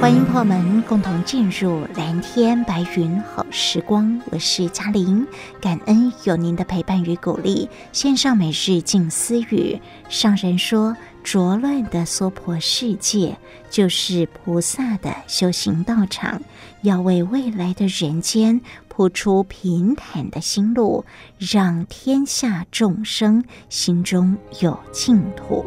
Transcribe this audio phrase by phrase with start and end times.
[0.00, 5.26] 欢迎朋友们共同进入蓝天白云好时光，我是嘉玲，
[5.60, 7.68] 感恩有您的陪伴与鼓励。
[7.92, 9.78] 线上每日静思语，
[10.08, 13.36] 上人说，浊乱的娑婆世界
[13.68, 16.40] 就是菩萨的修行道场，
[16.80, 21.04] 要为未来的人间铺出平坦的心路，
[21.38, 25.66] 让天下众生心中有净土。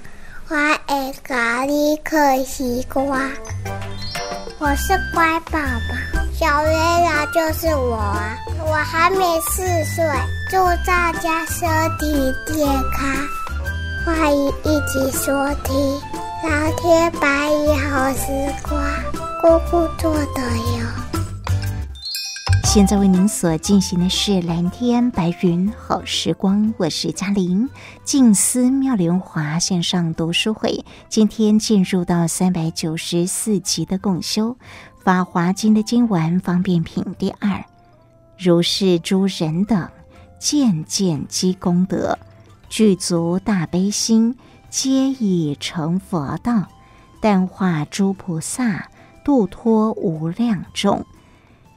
[0.51, 3.01] 我爱咖喱嗑西瓜。
[4.59, 8.35] 我是乖宝宝，小月亮就是我啊！
[8.59, 9.63] 我还没四
[9.95, 10.03] 岁，
[10.49, 11.69] 祝大家身
[11.99, 13.09] 体健康，
[14.05, 15.31] 欢迎一起收
[15.63, 15.73] 听
[16.43, 18.77] 《蓝天白云好时光》，
[19.41, 21.00] 姑姑做的哟。
[22.73, 27.67] 现在为您所进行的是蓝天白云好时光，我是嘉玲。
[28.05, 34.51] 静思妙莲华线上读书会，今天进入到三百九十四集的共修
[35.03, 37.61] 《法华经》的经文方便品第二。
[38.37, 39.89] 如是诸人等，
[40.39, 42.17] 渐渐积功德，
[42.69, 44.37] 具足大悲心，
[44.69, 46.69] 皆已成佛道，
[47.19, 48.89] 但化诸菩萨，
[49.25, 51.05] 度脱无量众。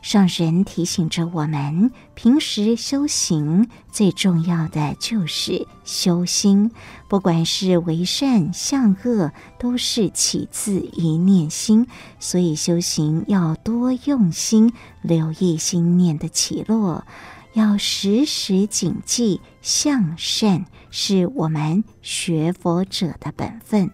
[0.05, 6.71] 上人提醒着我们，平时修行最重要的就是修心，
[7.09, 11.87] 不管是为善向恶，都是起自一念心。
[12.21, 17.07] 所以修行要多用心，留意心念的起落，
[17.55, 23.91] 要时时谨记向善，是我们学佛者的本分。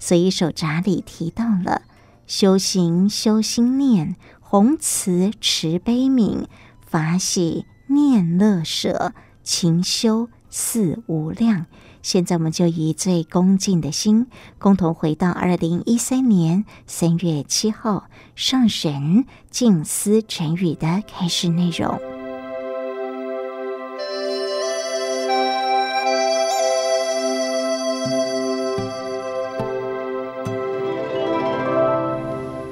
[0.00, 1.82] 所以手札里提到了
[2.26, 4.16] 修行修心念。
[4.52, 6.44] 弘慈持悲悯，
[6.86, 11.64] 法喜念乐舍，勤修四无量。
[12.02, 14.26] 现在我们就以最恭敬的心，
[14.58, 21.98] 共同回到二零一三年三月七号上神静思晨语的开示内容。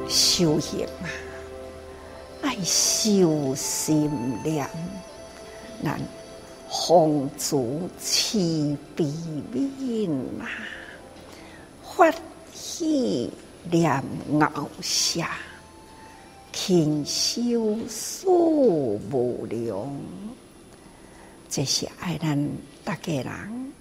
[0.07, 1.09] 修行啊！
[2.65, 4.11] 修心
[4.45, 4.69] 念，
[5.81, 6.01] 难
[6.69, 8.39] 奉主慈
[8.95, 10.11] 悲悯
[10.41, 10.47] 啊！
[11.83, 12.13] 发
[12.53, 13.31] 喜
[13.71, 14.03] 念
[14.41, 15.21] 熬舍，
[16.53, 19.91] 勤修数无量。
[21.49, 22.49] 这是爱咱
[22.85, 23.73] 大家人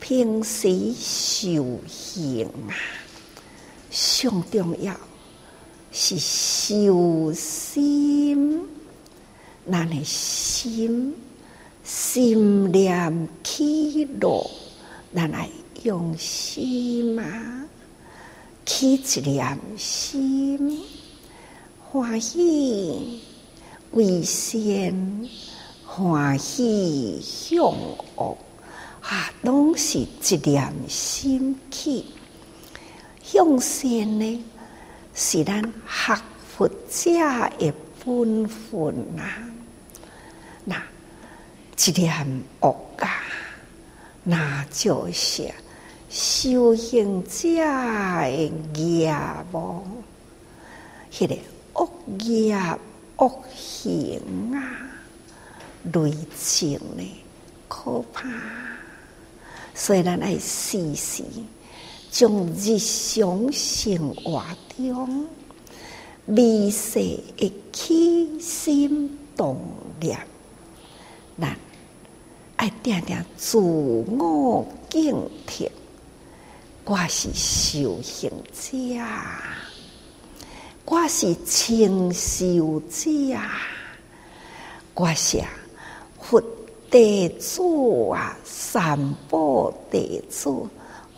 [0.00, 2.72] 平时修行啊，
[3.90, 4.94] 上重要。
[5.96, 8.60] 是修心，
[9.70, 11.14] 咱的心
[11.84, 14.50] 心念起落，
[15.14, 15.48] 咱来
[15.84, 17.64] 用心嘛，
[18.66, 20.80] 起一念心，
[21.92, 23.20] 欢喜
[23.92, 25.28] 为善，
[25.86, 27.72] 欢喜向
[28.16, 28.36] 恶，
[29.00, 32.04] 啊，拢是一念心起
[33.22, 34.44] 向善呢。
[35.14, 36.20] 是咱学
[36.56, 37.04] 佛者
[37.58, 37.72] 的
[38.04, 39.38] 本分啊！
[40.64, 40.82] 那
[41.78, 42.68] 一念恶
[42.98, 43.22] 啊，
[44.24, 45.48] 那就是
[46.10, 49.16] 修行者的业
[49.52, 49.82] 务。
[51.12, 51.38] 迄个
[51.74, 51.88] 恶
[52.24, 52.56] 业
[53.16, 54.20] 恶行
[54.52, 54.58] 啊，
[55.92, 57.22] 累积呢
[57.68, 58.28] 可怕。
[59.74, 61.22] 所以咱爱时时
[62.16, 64.40] 从日常生活
[64.76, 65.26] 中
[66.26, 69.60] 微细的起心动
[70.00, 70.16] 念，
[71.36, 71.58] 咱
[72.54, 75.68] 爱定定自我警惕。
[76.84, 79.04] 我是修行者，
[80.84, 83.36] 我是清修者，
[84.94, 85.42] 我是
[86.20, 86.40] 佛
[86.88, 87.60] 弟子
[88.12, 88.96] 啊，三
[89.28, 90.48] 宝弟子，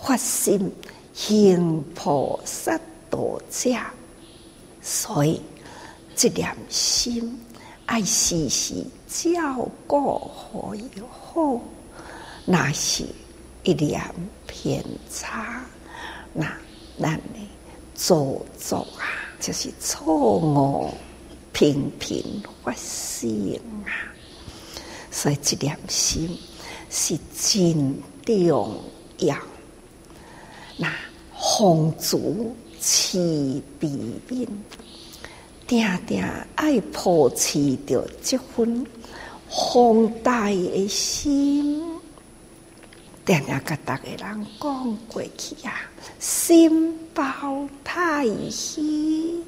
[0.06, 0.72] 发心
[1.12, 2.78] 行菩萨。
[3.08, 3.72] 道者，
[4.82, 5.40] 所以
[6.16, 7.38] 这念心
[7.86, 11.60] 爱时时照顾好以后，
[12.44, 13.04] 那是
[13.62, 14.02] 一念
[14.46, 15.62] 偏差，
[16.32, 16.52] 那
[17.00, 17.48] 咱呢
[17.94, 19.06] 做做啊，
[19.40, 20.90] 就是错误
[21.52, 23.54] 频频发生
[23.84, 23.90] 啊。
[25.12, 26.36] 所以这念心
[26.90, 28.80] 是真重
[29.18, 29.36] 要，
[30.76, 30.90] 那
[31.32, 32.54] 红烛。
[32.78, 33.18] 慈
[33.80, 33.88] 悲
[34.28, 34.46] 悯，
[35.66, 36.22] 定定
[36.54, 38.86] 爱保持着这份
[39.48, 41.82] 宏大的心，
[43.24, 45.72] 定定甲大家人讲过去啊，
[46.20, 49.42] 心包太虚，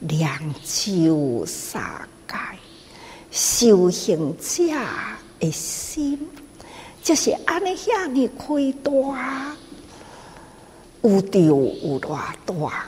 [0.00, 0.26] 两
[0.64, 2.34] 手三界，
[3.30, 4.64] 修行者
[5.38, 6.18] 的心，
[7.04, 9.54] 就是安尼遐尼开大。
[11.02, 11.56] 有着有
[12.00, 12.86] 偌大，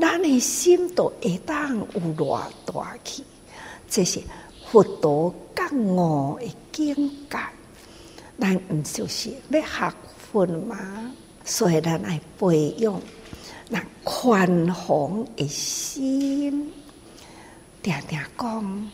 [0.00, 1.86] 咱的心都会当有
[2.16, 3.22] 偌大去。
[3.88, 4.20] 这是
[4.70, 6.94] 佛陀觉悟的境
[7.30, 7.38] 界，
[8.38, 9.92] 咱毋就是要学
[10.32, 11.12] 佛吗？
[11.44, 13.00] 所以咱爱培养
[13.68, 16.72] 那宽宏的心，
[17.82, 18.90] 定定讲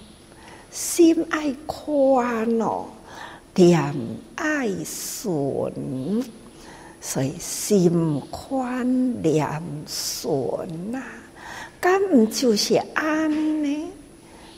[0.70, 2.86] 心爱宽哦，
[3.54, 3.94] 念
[4.34, 5.72] 爱顺。
[7.00, 11.02] 所以心宽念顺呐，
[11.80, 13.88] 咁唔就是安呢？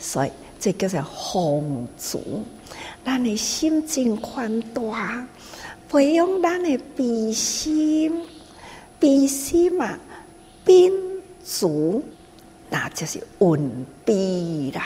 [0.01, 2.21] 所以这叫做宏足，
[3.05, 5.25] 咱的心真宽大，
[5.89, 8.23] 培养咱的悲心，
[8.99, 9.97] 悲心嘛，
[10.65, 10.93] 秉
[11.45, 12.03] 足，
[12.69, 14.83] 那就是稳悲啦。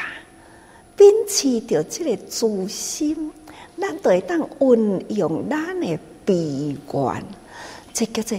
[0.95, 3.33] 秉持着这个足心，
[3.81, 7.25] 咱就会当运用咱的悲观。
[7.97, 8.39] 这叫做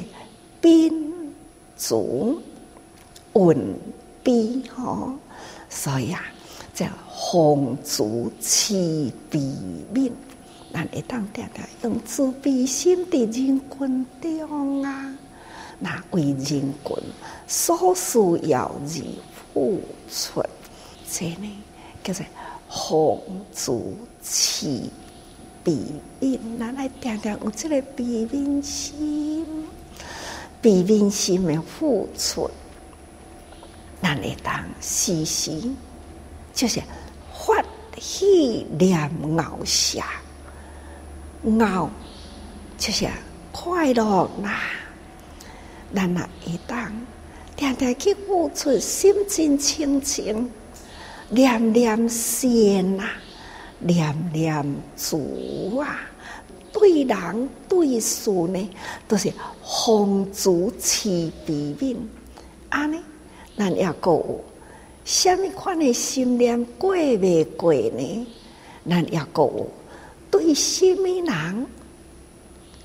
[0.61, 1.33] 宾
[1.75, 2.39] 足，
[3.33, 3.57] 稳
[4.23, 5.13] 悲吼，
[5.67, 6.21] 所以啊，
[6.75, 6.85] 叫
[7.31, 8.75] 丰足慈
[9.31, 9.39] 悲
[9.91, 10.11] 悯，
[10.71, 15.17] 咱会当定定用慈悲心伫人群中啊，
[15.79, 16.73] 那为人群
[17.47, 19.01] 所需要而
[19.55, 20.43] 付出，
[21.11, 21.63] 这呢
[22.03, 22.23] 叫做
[22.69, 23.19] 丰
[23.51, 24.67] 足慈
[25.67, 25.73] 悲
[26.21, 29.45] 悯，咱来定定有这个悲悯心。
[30.61, 32.49] 悲悯心的付出，
[34.01, 35.51] 咱会当时时
[36.53, 36.81] 就是
[37.33, 37.61] 发
[37.99, 38.97] 喜念
[39.37, 39.99] 熬舍，
[41.59, 41.89] 熬
[42.77, 43.05] 就是
[43.51, 44.61] 快乐啦。
[45.93, 46.89] 咱也会当
[47.57, 50.49] 常常去付出，心真清净，
[51.29, 53.11] 念念善啊，
[53.79, 55.99] 念念足啊。
[56.73, 58.69] 对人对事呢，
[59.07, 61.09] 都是丰足慈
[61.45, 61.95] 悲悯。
[62.69, 62.99] 安尼，
[63.57, 64.43] 咱也阁有
[65.03, 68.27] 什么款的心念过未过呢？
[68.87, 69.67] 咱也阁有
[70.29, 71.65] 对什么人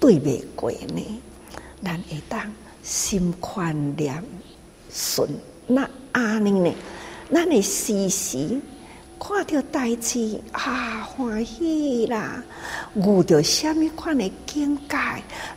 [0.01, 1.21] 对未过呢？
[1.85, 2.41] 咱会当
[2.83, 4.23] 心宽念
[4.91, 5.29] 顺。
[5.67, 6.75] 那安尼呢？
[7.31, 8.59] 咱会时时。
[9.25, 12.43] 看到代志啊，欢喜啦！
[12.97, 14.97] 遇到什么款的境界，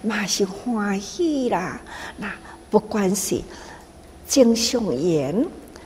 [0.07, 1.81] 嘛是欢喜啦。
[2.15, 2.31] 那
[2.69, 3.41] 不管是
[4.29, 5.43] 正常言、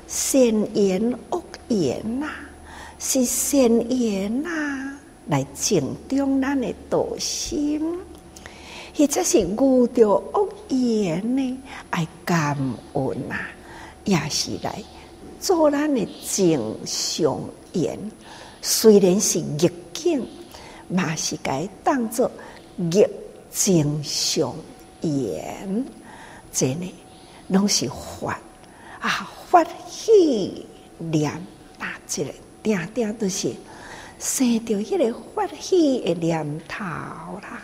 [0.07, 0.41] 善
[0.75, 2.27] 言、恶言呐，
[2.99, 4.49] 是善言呐，
[5.27, 7.79] 来正中咱的道心；
[8.93, 11.57] 或者是遇到恶言呢，
[11.91, 12.57] 爱感
[12.91, 13.37] 恩呐，
[14.03, 14.83] 也是来
[15.39, 17.39] 做咱的正常。
[17.73, 17.97] 言
[18.61, 20.25] 虽然是逆境，
[20.87, 22.29] 嘛是该当作
[22.75, 23.05] 逆
[23.51, 24.55] 正常
[25.01, 25.85] 言，
[26.51, 26.93] 这呢，
[27.47, 28.39] 拢是发
[28.99, 30.65] 啊发喜
[30.97, 31.31] 念
[31.79, 33.53] 啊，这个定定都是
[34.19, 37.61] 生着迄个发喜的念头啦。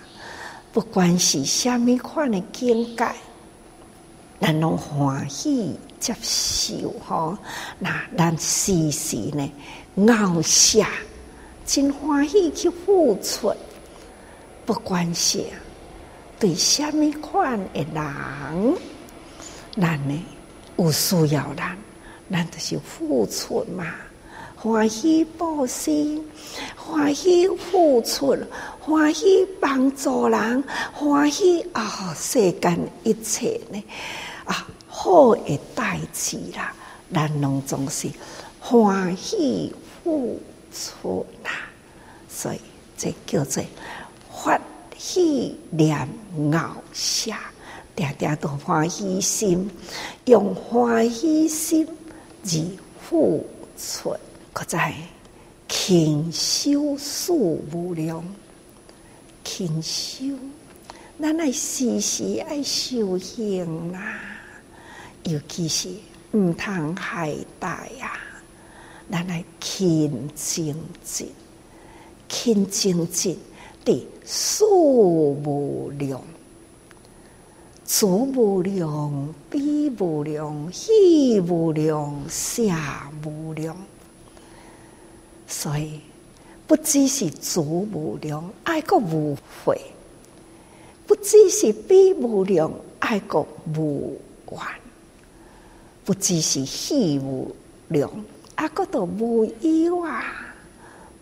[0.71, 3.05] 不管是虾米款的境界，
[4.39, 7.37] 咱拢欢喜接受吼。
[7.79, 9.51] 那咱时时呢？
[9.95, 10.89] 熬下
[11.65, 13.53] 真欢喜去付出，
[14.65, 15.43] 不管是
[16.37, 18.75] 对虾米款的人，
[19.75, 20.25] 咱呢
[20.77, 21.77] 有需要人，
[22.29, 23.85] 咱就是付出嘛。
[24.57, 26.21] 欢喜报喜，
[26.75, 28.35] 欢喜付出，
[28.79, 32.13] 欢喜帮助人，欢喜啊、哦！
[32.15, 33.83] 世间一切呢
[34.43, 36.73] 啊好的代志啦，
[37.13, 38.09] 咱拢总是
[38.59, 39.73] 欢喜。
[40.05, 40.39] 付
[40.71, 41.51] 出啦，
[42.29, 42.59] 所以
[42.95, 43.63] 这叫做
[44.29, 44.61] 发
[44.95, 46.07] 喜念
[46.53, 47.31] 熬舍，
[47.95, 49.67] 定定都欢喜心，
[50.25, 51.87] 用欢喜心
[52.43, 52.51] 而
[53.01, 53.43] 付
[53.79, 54.15] 出，
[54.53, 54.93] 可在
[55.67, 58.23] 勤修事无量，
[59.43, 60.37] 勤修，
[61.19, 64.19] 咱爱时时爱修行啦，
[65.23, 65.89] 尤其是
[66.31, 68.19] 毋通懈怠呀。
[69.11, 71.31] 咱来勤精进，
[72.27, 73.37] 勤精进
[73.83, 76.21] 的事无量，
[77.85, 82.63] 足无量，悲无量，喜无量，舍
[83.23, 83.77] 无量。
[85.47, 86.01] 所以
[86.65, 89.75] 不只是足无量，爱个无悔；
[91.05, 93.45] 不只是悲无量，爱个
[93.77, 94.65] 无完；
[96.03, 97.55] 不只是喜无
[97.89, 98.09] 量。
[98.55, 100.23] 啊，个都无有啊，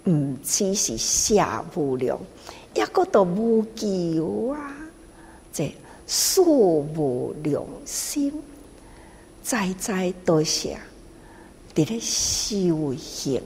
[0.05, 1.35] 毋只是舍
[1.73, 2.19] 无量，
[2.75, 4.75] 一个都无求啊。
[5.51, 5.73] 这
[6.05, 8.31] 事无良心，
[9.41, 10.77] 在在多谢，
[11.73, 13.41] 伫咧修行，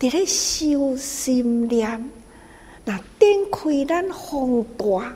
[0.00, 2.10] 伫咧修心念，
[2.84, 5.14] 那点开咱宏大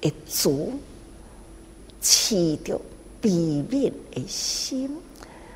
[0.00, 0.72] 一足，
[2.00, 2.80] 持着
[3.20, 4.96] 悲悯的心。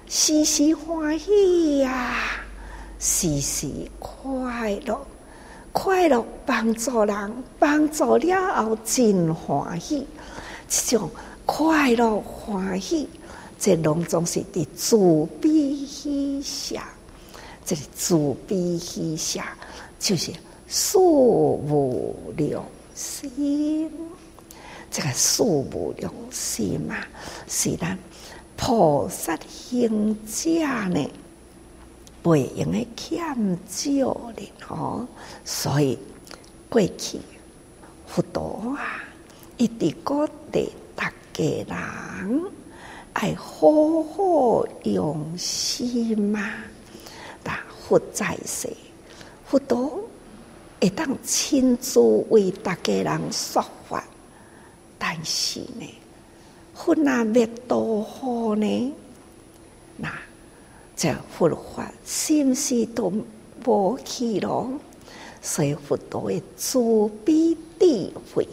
[0.08, 2.14] 时时欢喜呀、啊，
[2.98, 5.04] 时时快乐，
[5.72, 10.06] 快乐帮助人，帮助了后真欢喜。
[10.68, 11.10] 这种
[11.44, 13.08] 快乐欢喜，
[13.58, 14.96] 这拢总是伫自
[15.40, 16.88] 悲喜下，
[17.64, 19.56] 这个自悲喜下
[19.98, 20.30] 就是
[20.68, 23.90] 事无量心。
[24.88, 26.94] 这个事无量心嘛，
[27.48, 27.98] 是咱。
[28.56, 30.50] 菩萨行者
[30.88, 31.10] 呢，
[32.22, 35.06] 不用诶欠少的吼，
[35.44, 35.98] 所以
[36.68, 37.20] 过去
[38.06, 39.04] 佛陀啊，
[39.58, 42.42] 一直鼓励大家人
[43.12, 46.50] 爱好好用心嘛。
[47.42, 48.68] 但佛在世，
[49.46, 50.00] 佛陀
[50.80, 54.02] 会当亲自为大家人说法，
[54.98, 55.86] 但是呢，
[56.76, 58.92] 佛那灭多好呢？
[59.96, 60.12] 那
[60.94, 63.12] 这佛法是不是都
[63.64, 64.70] 无去咯？
[65.42, 66.78] 所以佛陀的慈
[67.24, 68.46] 悲智慧，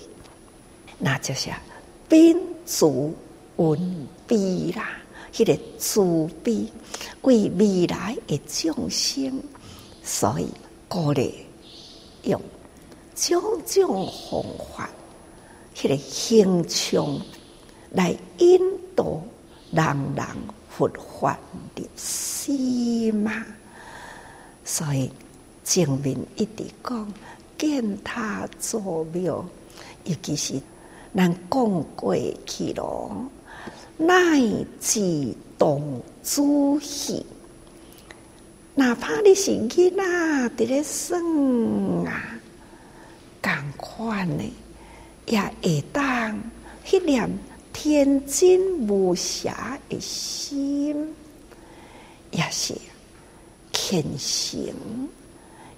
[1.00, 1.50] 那就是
[2.08, 3.14] 宾主
[3.58, 4.90] 文悲啦。
[5.34, 6.68] 迄个慈悲
[7.24, 9.42] 为未来的众生，
[10.04, 10.48] 所以
[10.88, 11.34] 鼓励
[12.24, 12.40] 用
[13.16, 14.44] 种种方
[14.76, 14.90] 法，
[15.76, 17.20] 迄个形象
[17.94, 18.60] 来引
[18.96, 19.22] 导
[19.72, 19.86] 人
[20.16, 20.26] 人
[20.70, 21.40] 佛法
[21.74, 23.46] 的心嘛。
[24.66, 25.10] 所以
[25.64, 27.14] 前面一直讲
[27.58, 29.46] 见他做庙，
[30.04, 30.62] 尤其是
[31.16, 33.30] 咱讲过去咯。
[33.96, 34.42] 乃
[34.82, 37.24] 至动诸喜，
[38.74, 40.04] 哪怕你是囡仔
[40.58, 41.18] 伫咧耍
[42.10, 42.40] 啊，
[43.42, 44.44] 共款呢，
[45.28, 46.42] 也会当
[46.86, 47.30] 迄念
[47.74, 49.54] 天真无邪
[49.90, 51.14] 的心，
[52.32, 52.74] 也是
[53.74, 55.10] 虔诚，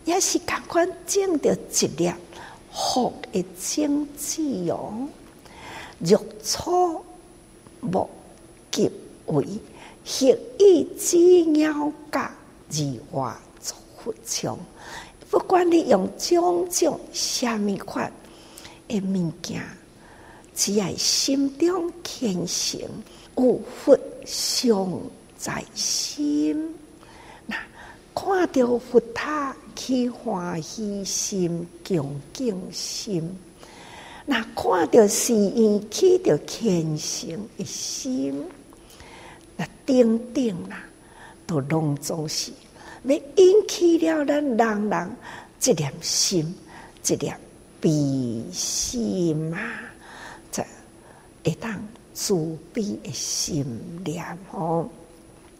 [0.04, 2.12] 也是共款种着一粒
[2.72, 5.08] 福的种子哦，
[6.00, 7.04] 入错。
[7.82, 8.10] 莫
[8.72, 8.90] 急
[9.28, 9.46] 为
[10.04, 11.18] 学以致
[11.52, 12.32] 鸟家
[12.72, 12.78] 而
[13.12, 14.58] 化作佛像。
[15.30, 18.12] 不管你用种种虾米款
[18.88, 19.62] 的物件，
[20.56, 22.80] 只要心中虔诚，
[23.36, 25.00] 有佛像
[25.38, 26.74] 在心，
[27.46, 27.56] 那
[28.14, 33.38] 看到佛塔起欢喜心、恭敬心。
[34.26, 38.44] 那看到寺院起着虔诚的心，
[39.58, 40.84] 那等等啦，
[41.46, 42.52] 都拢总是
[43.04, 45.15] 要引起了咱人人
[45.60, 46.56] 这点心，
[47.04, 47.38] 这点
[47.80, 47.91] 悲
[48.52, 49.60] 心嘛，
[51.45, 51.81] 会当
[52.13, 53.65] 慈悲的心
[54.03, 54.89] 念哦。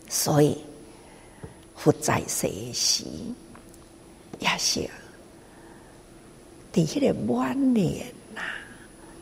[0.10, 0.58] 所以
[1.78, 3.06] 佛在世时，
[4.40, 4.82] 也是
[6.74, 8.06] 伫迄个晚年。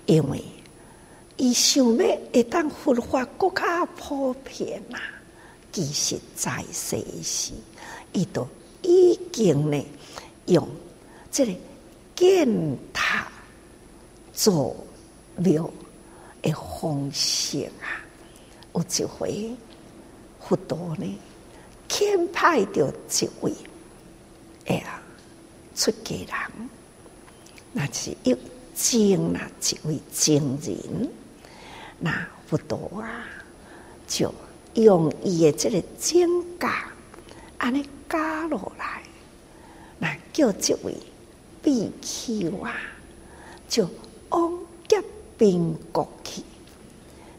[0.06, 0.44] 因为
[1.38, 5.00] 伊想要会当佛法更加普遍呐，
[5.72, 7.54] 其实在世时，
[8.12, 8.46] 伊都
[8.82, 9.82] 已经呢
[10.48, 10.68] 用
[11.32, 11.54] 这个
[12.18, 13.32] 建塔
[14.34, 14.76] 做
[15.38, 15.72] 庙
[16.44, 18.06] 的方式啊，
[18.76, 19.52] 有一回
[20.40, 21.20] 佛陀呢
[21.90, 23.52] 牵派着一位
[24.68, 25.02] 哎呀
[25.76, 26.70] 出家人，
[27.72, 28.38] 那是一。
[28.76, 31.08] 经啊，一位经人，
[32.00, 33.24] 那佛陀啊，
[34.08, 34.34] 就
[34.74, 36.28] 用伊的这个经
[36.58, 36.92] 架，
[37.60, 39.04] 安尼加落来，
[40.00, 40.92] 那叫这位
[41.62, 42.74] 比丘啊，
[43.70, 43.88] 就
[44.30, 45.00] 往结
[45.38, 46.42] 冰国去。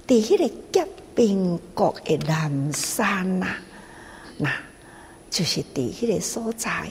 [0.07, 3.57] 伫迄个结冰国的南山呐，
[4.39, 4.51] 那
[5.31, 6.89] 就是伫迄个所在，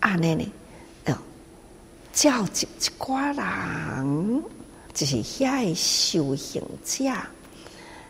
[0.00, 0.52] 安尼呢。
[2.14, 4.44] 召集一寡人，
[4.92, 7.10] 就是遐个修行者。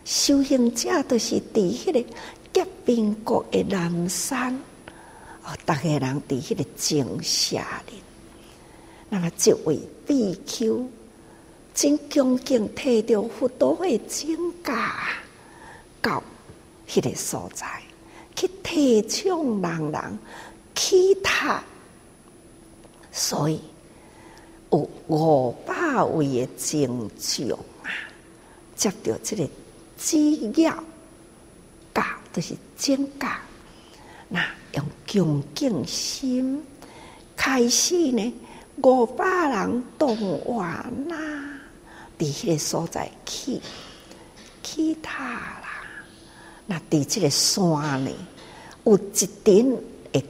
[0.05, 2.05] 修行者都是伫迄个
[2.53, 4.53] 结冰国的南山，
[5.45, 8.03] 哦，逐个人伫迄个静下里。
[9.09, 10.85] 那么，这位比丘
[11.75, 14.95] 真恭敬，摕着佛陀的经架
[16.01, 16.23] 到
[16.89, 17.67] 迄个所在，
[18.35, 20.19] 去提倡人人
[20.75, 21.63] 起塔，
[23.11, 23.61] 所以。
[24.71, 27.93] 有五百位的众将啊，
[28.75, 29.47] 接到这个
[29.99, 30.73] 机要
[31.93, 33.29] 教，都、是经教。
[34.31, 36.65] 那用恭敬心
[37.37, 38.33] 开始呢，
[38.83, 41.52] 五百人动员呐，
[42.23, 43.61] 伫迄个所在起
[44.63, 45.83] 起塔啦。
[46.67, 48.11] 那伫这个山呢，
[48.85, 49.77] 有一顶
[50.13, 50.25] 的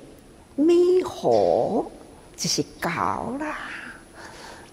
[0.57, 1.85] 美火，
[2.35, 3.59] 就是高啦。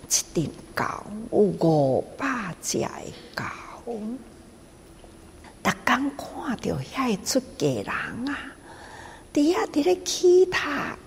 [0.07, 2.89] 一顶高有五百只的
[3.35, 3.45] 高，
[3.85, 8.39] 逐工看到遐个出家人啊，
[9.33, 10.97] 伫遐伫咧起塔，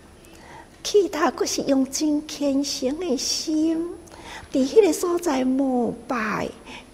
[0.84, 3.88] 起塔阁是用真虔诚的心，
[4.52, 6.48] 伫迄个所在膜拜，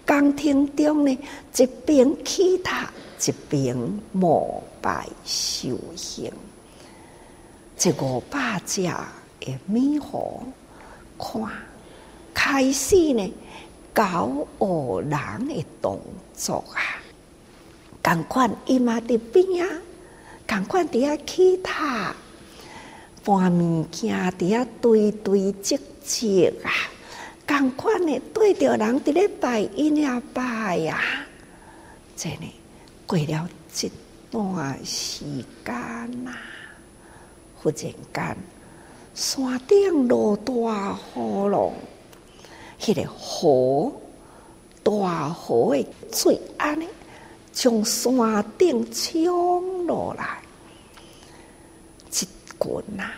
[0.07, 1.19] 宫廷中呢，
[1.57, 2.89] 一边起塔，
[3.25, 3.75] 一边
[4.13, 6.31] 膜拜修行，
[7.77, 10.41] 这五百只的美猴
[11.17, 11.41] 看。
[12.33, 13.33] 开始呢，
[13.93, 15.99] 教学人的动
[16.33, 16.79] 作啊，
[18.01, 19.81] 共款伊嘛伫边啊，
[20.47, 22.15] 共款伫遐乞讨，
[23.25, 26.71] 搬物件伫遐堆堆积积啊，
[27.49, 31.01] 共款诶对着人伫咧拜因呀拜呀，
[32.15, 32.53] 真诶
[33.07, 33.91] 过了一
[34.29, 35.25] 段时
[35.65, 36.31] 间呐，
[37.55, 38.37] 忽然间
[39.15, 40.53] 山顶落大
[41.15, 41.73] 雨咯，
[42.79, 43.91] 迄个河
[44.83, 45.83] 大河诶
[46.13, 46.87] 水安尼。
[47.51, 50.39] 从山顶冲落来，
[52.09, 53.11] 一群啊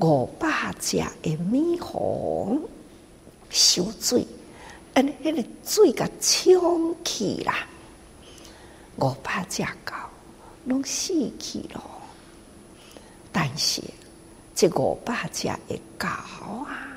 [0.00, 2.60] 五百只的蜜蜂
[3.50, 4.26] 受水，
[4.94, 7.66] 安尼迄个水甲冲去啦，
[8.96, 9.94] 五百只狗
[10.64, 11.82] 拢死去咯。
[13.32, 13.82] 但是
[14.54, 16.88] 这五百只的狗啊，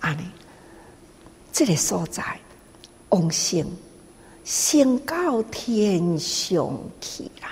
[0.00, 0.22] 安尼
[1.52, 2.40] 这个所在，
[3.10, 3.66] 往生。
[4.44, 7.50] 升到天上去啦！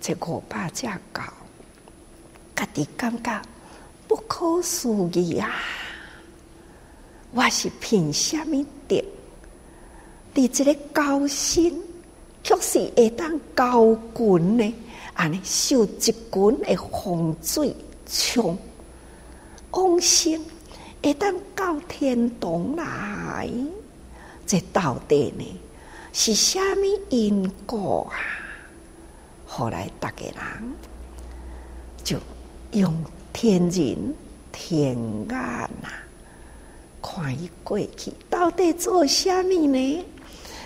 [0.00, 1.22] 这五百只狗，
[2.56, 3.40] 家己感觉
[4.08, 5.54] 不可思议啊！
[7.34, 9.04] 我是凭什么的？
[10.32, 11.64] 伫这个高山，
[12.44, 14.74] 却是会当高群呢？
[15.14, 16.14] 安尼受一群
[16.62, 17.74] 的洪水
[18.06, 18.56] 冲
[19.72, 20.40] 往生，
[21.02, 23.50] 会当到天堂来。
[24.46, 25.60] 这到底呢
[26.12, 28.14] 是虾米因果啊？
[29.44, 30.72] 后来大家人
[32.04, 32.16] 就
[32.72, 32.94] 用
[33.32, 34.14] 天人
[34.52, 35.88] 天眼呐，
[37.04, 40.04] 看伊过去到底做虾米呢？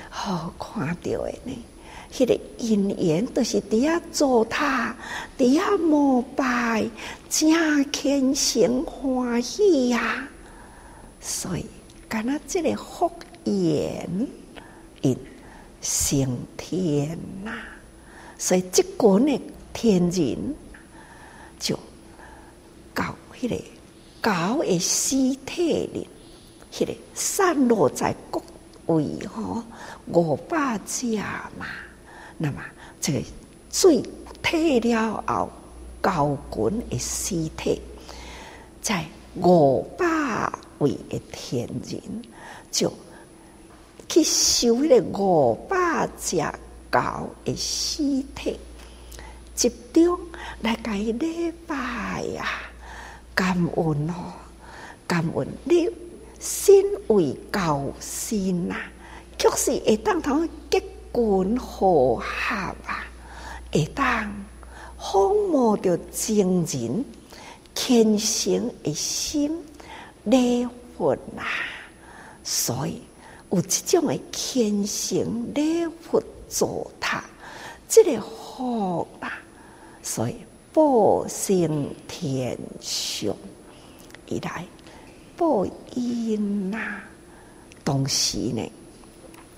[0.08, 1.64] 好看到的呢，
[2.12, 4.94] 迄、个因缘都是伫遐做塔，
[5.36, 6.88] 伫遐膜拜，
[7.28, 7.50] 真
[7.92, 10.28] 虔诚欢喜、啊！
[11.20, 11.66] 所以，
[12.08, 13.10] 干那这个福。
[13.44, 14.28] 言
[15.00, 15.16] 因
[15.80, 17.52] 升天呐，
[18.36, 19.40] 所以即个呢，
[19.72, 20.54] 天人
[21.58, 21.78] 就
[22.92, 23.58] 搞迄个
[24.20, 26.06] 搞诶尸体里，
[26.78, 28.40] 迄个散落在各
[28.86, 29.64] 位吼
[30.06, 31.16] 五百只
[31.58, 31.66] 嘛，
[32.36, 32.62] 那么
[33.00, 33.20] 这个
[33.68, 34.00] 最
[34.40, 35.50] 退了后，
[36.00, 37.82] 高滚的尸体，
[38.80, 42.00] 在五百位的天人
[42.70, 42.92] 就。
[44.08, 46.42] 去收迄个五百只
[46.90, 46.98] 狗
[47.44, 48.02] 的尸
[48.34, 48.58] 体，
[49.54, 50.18] 集中
[50.62, 52.46] 来甲伊礼拜呀，
[53.34, 54.32] 感恩哦，
[55.06, 55.86] 感恩你
[56.38, 58.76] 身为高仙呐，
[59.38, 62.24] 确实会当同结棍和合
[62.86, 63.04] 啊，
[63.72, 64.32] 会当
[65.00, 67.04] 抚摸着情人
[67.74, 69.56] 虔诚的心
[70.24, 71.42] 礼佛呐，
[72.44, 73.02] 所以。
[73.50, 77.24] 有这种的虔诚礼佛做塔，
[77.88, 79.40] 这个福啊，
[80.02, 80.36] 所以
[80.70, 83.34] 报升天上，
[84.26, 84.66] 以来
[85.38, 87.00] 报应呐，
[87.84, 88.72] 同时呢，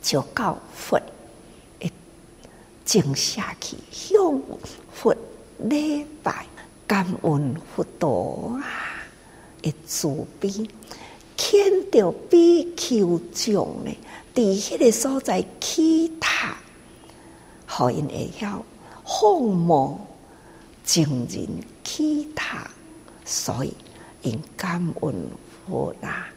[0.02, 1.00] 就到佛，
[1.80, 1.90] 诶，
[2.84, 4.40] 静下去向
[4.92, 5.16] 佛
[5.58, 6.44] 礼拜，
[6.86, 8.62] 感恩佛陀啊，
[9.62, 10.48] 诶，慈悲。
[11.36, 13.90] 牵着比丘众呢，
[14.34, 16.54] 伫迄个所在起塔，
[17.66, 18.62] 互因会晓
[19.06, 19.98] 奉蒙
[20.84, 21.48] 众人
[21.82, 22.70] 起塔，
[23.24, 23.72] 所以
[24.20, 25.14] 因感恩
[25.70, 26.28] 佛啦。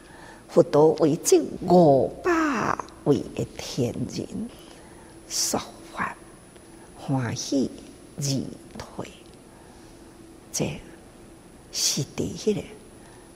[0.48, 4.24] 佛陀为这五百位的天人，
[5.28, 5.60] 说
[5.92, 6.16] 法
[6.96, 7.68] 欢喜
[8.16, 8.22] 而
[8.78, 9.10] 退，
[10.52, 10.80] 这
[11.72, 12.62] 是伫迄个。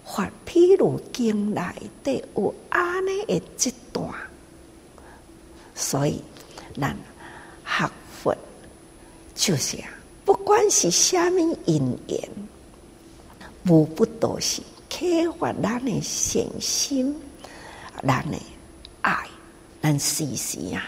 [0.05, 1.61] 发譬如经内
[2.03, 4.09] 底有安尼的一段，
[5.75, 6.23] 所以
[6.81, 6.97] 咱
[7.65, 7.91] 学
[8.23, 8.35] 佛
[9.35, 9.91] 就是啊，
[10.25, 12.31] 不管是虾米因缘，
[13.67, 17.15] 无不都是开发咱的善心，
[18.07, 18.39] 咱的
[19.03, 19.27] 爱，
[19.83, 20.83] 咱时时啊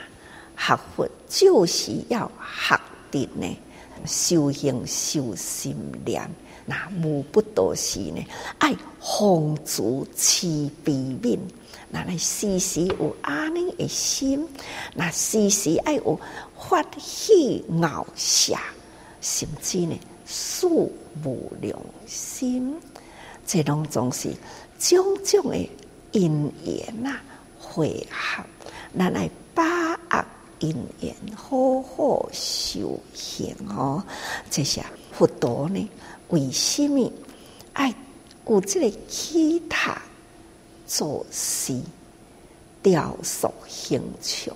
[0.56, 3.56] 学佛就是要学的呢，
[4.06, 6.28] 修行修心念。
[6.66, 8.24] 那无不都是呢，
[8.58, 11.38] 爱奉主慈悲悯，
[11.88, 14.46] 那来时时有安尼的心，
[14.94, 16.20] 那时时爱有
[16.56, 18.54] 发喜傲舍，
[19.20, 20.92] 甚至呢，树
[21.24, 22.76] 无量心，
[23.52, 24.32] 这拢总是
[24.78, 25.68] 种种的
[26.12, 27.20] 因缘啊，
[27.58, 28.44] 会合，
[28.96, 30.24] 咱来把握
[30.60, 34.04] 因缘，好好修行哦。
[34.48, 35.90] 这些佛陀呢？
[36.28, 37.10] 为什么
[37.72, 37.92] 爱
[38.46, 40.00] 有这个其他
[40.86, 41.76] 做事
[42.80, 44.54] 雕塑形象？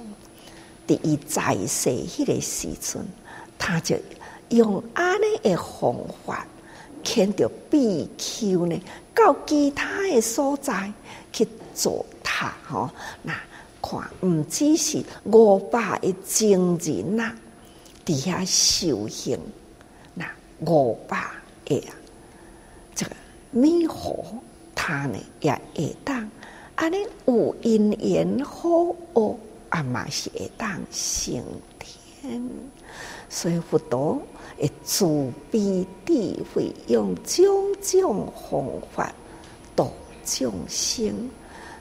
[0.86, 3.04] 伫伊在世迄个时阵，
[3.58, 3.96] 他就
[4.50, 6.46] 用安尼的方法，
[7.04, 8.80] 牵着比丘呢，
[9.14, 10.92] 到其他的所在
[11.32, 12.90] 去做塔吼。
[13.22, 13.32] 那
[13.82, 17.32] 看，毋只是五百个僧人呐，
[18.04, 19.38] 伫遐修行，
[20.14, 20.26] 那
[20.66, 21.22] 五百
[21.66, 21.92] 个啊，
[22.94, 23.12] 这个
[23.50, 24.24] 弥陀
[24.74, 26.28] 他呢也会当
[26.76, 28.68] 安尼有因缘好
[29.12, 29.36] 哦。
[29.68, 31.42] 阿妈是会当升
[31.78, 32.40] 天，
[33.28, 34.22] 所以佛陀
[34.64, 37.46] 会慈悲智慧，用种
[37.82, 39.12] 种方法
[39.76, 39.92] 度
[40.24, 41.30] 众生。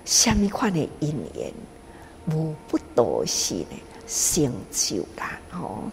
[0.05, 1.53] 什么款的因缘，
[2.29, 5.39] 无不多时呢成就啦！
[5.49, 5.83] 吼，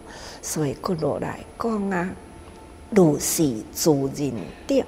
[0.41, 2.13] 所以佫落来讲啊，
[2.89, 4.33] 如是诸人
[4.67, 4.79] 等。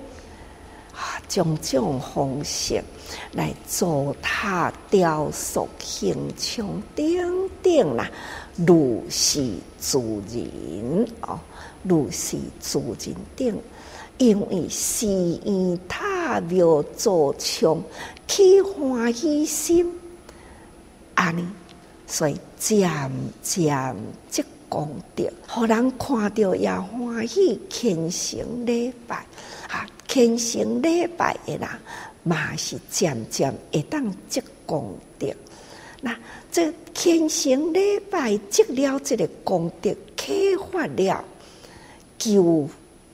[0.94, 2.84] 啊，种种方式
[3.32, 7.06] 来做他雕塑形象等
[7.64, 8.12] 等啦，
[8.58, 11.40] 如是诸人哦，
[11.84, 13.62] 如是诸人等，
[14.18, 17.82] 因为是以他庙做像
[18.28, 19.92] 起欢喜心，
[21.16, 21.46] 安尼，
[22.08, 23.96] 所以渐渐
[24.30, 29.18] 即功德，互人看到也欢喜，虔诚礼拜。
[29.68, 31.68] 啊虔诚礼拜的人，
[32.24, 35.28] 嘛是渐渐会当积功德。
[36.02, 36.16] 那
[36.52, 40.34] 这虔诚礼拜积了这个功德，开
[40.72, 41.26] 发了
[42.24, 42.70] 修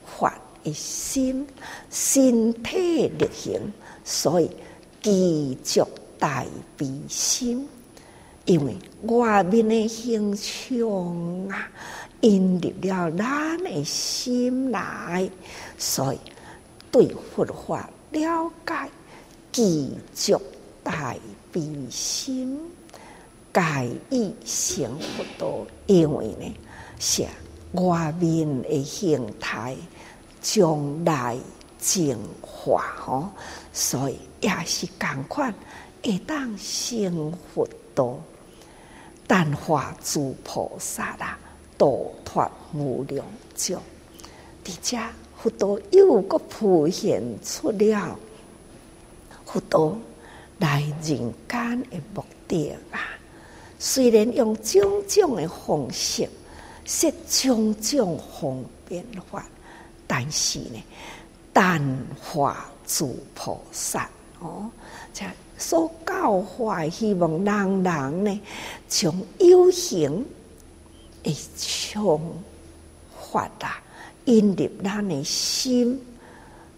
[0.06, 1.44] 法的心，
[1.90, 3.60] 身体力行，
[4.04, 4.48] 所以
[5.02, 5.82] 继续
[6.18, 6.44] 大
[6.76, 7.66] 悲心。
[8.44, 10.88] 因为外面的形象
[11.48, 11.68] 啊，
[12.20, 15.28] 引入了咱的心来，
[15.76, 16.18] 所以。
[16.92, 18.74] 对佛法了解，
[19.52, 20.36] 继续
[20.82, 21.14] 大
[21.52, 22.58] 悲心，
[23.52, 25.66] 改以成佛道。
[25.86, 26.52] 因为呢，
[26.98, 27.24] 是
[27.72, 29.76] 外面的形态
[30.40, 31.36] 将来
[31.78, 33.28] 净化吼，
[33.72, 35.54] 所以也是同款，
[36.02, 38.18] 会当成佛道，
[39.26, 41.38] 但化诸菩萨啦，
[41.78, 43.80] 度脱无量众，
[44.64, 44.98] 伫遮。
[45.42, 48.18] 佛陀又个浮现出了
[49.46, 49.98] 佛陀
[50.58, 53.00] 来人间的目的啊！
[53.78, 56.28] 虽然用种种的方式，
[56.90, 59.46] 说种种方便法，
[60.08, 60.82] 但是呢，
[61.52, 61.80] 淡
[62.20, 64.68] 化诸菩萨哦，
[65.12, 65.24] 即
[65.56, 68.40] 所教化，希望人人呢，
[68.88, 70.26] 从有形
[71.22, 71.36] 诶
[71.94, 72.20] 种
[73.30, 73.80] 法啊。
[74.26, 75.98] 引入咱的心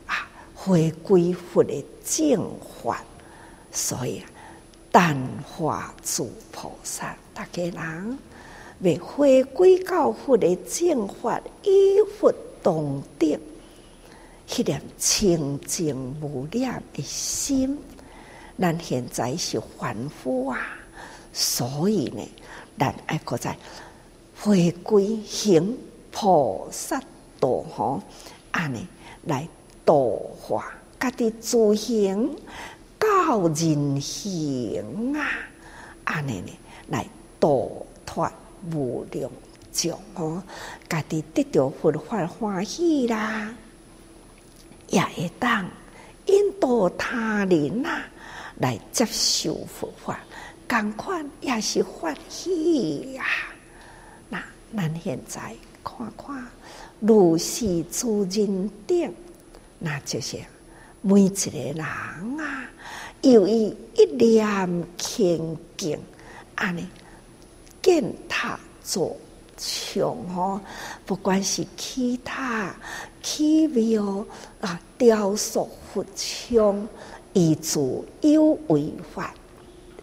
[0.07, 2.51] 啊，回归佛的正
[2.85, 3.03] 法，
[3.73, 4.29] 所以啊，
[4.91, 8.19] 淡化诸菩萨，大家人
[8.83, 13.39] 为回归到佛的正法，依佛当得，
[14.49, 17.79] 迄念清净无量的心。
[18.59, 20.59] 咱现在是凡夫啊，
[21.33, 22.29] 所以呢，
[22.79, 23.57] 咱爱搁再
[24.41, 25.77] 回归行
[26.11, 27.01] 菩萨。
[27.41, 28.01] 道吼，
[28.53, 28.87] 安尼
[29.25, 29.49] 来
[29.85, 32.37] 度化，家己自行
[33.01, 35.27] 教人行啊，
[36.05, 36.53] 安尼呢
[36.89, 37.05] 来
[37.41, 38.31] 度脱
[38.71, 39.31] 无量
[39.73, 40.43] 众吼，
[40.89, 43.55] 家己得到佛法欢喜啦，
[44.89, 45.67] 也会当
[46.27, 48.05] 引导他人啊
[48.59, 50.21] 来接受佛法，
[50.69, 53.25] 共款也是欢喜呀。
[54.29, 54.43] 那
[54.77, 56.47] 咱现在看看。
[57.01, 59.13] 如是诸人等，
[59.81, 60.39] 那就是
[61.01, 62.65] 每一个人啊，
[63.23, 65.99] 由于一念清净，
[66.55, 66.87] 安尼
[67.83, 69.17] 建塔做
[69.59, 70.61] 像吼，
[71.05, 72.75] 不管是其他
[73.23, 74.25] 奇妙
[74.61, 76.89] 啊，雕塑佛像，
[77.33, 79.35] 以助有为法，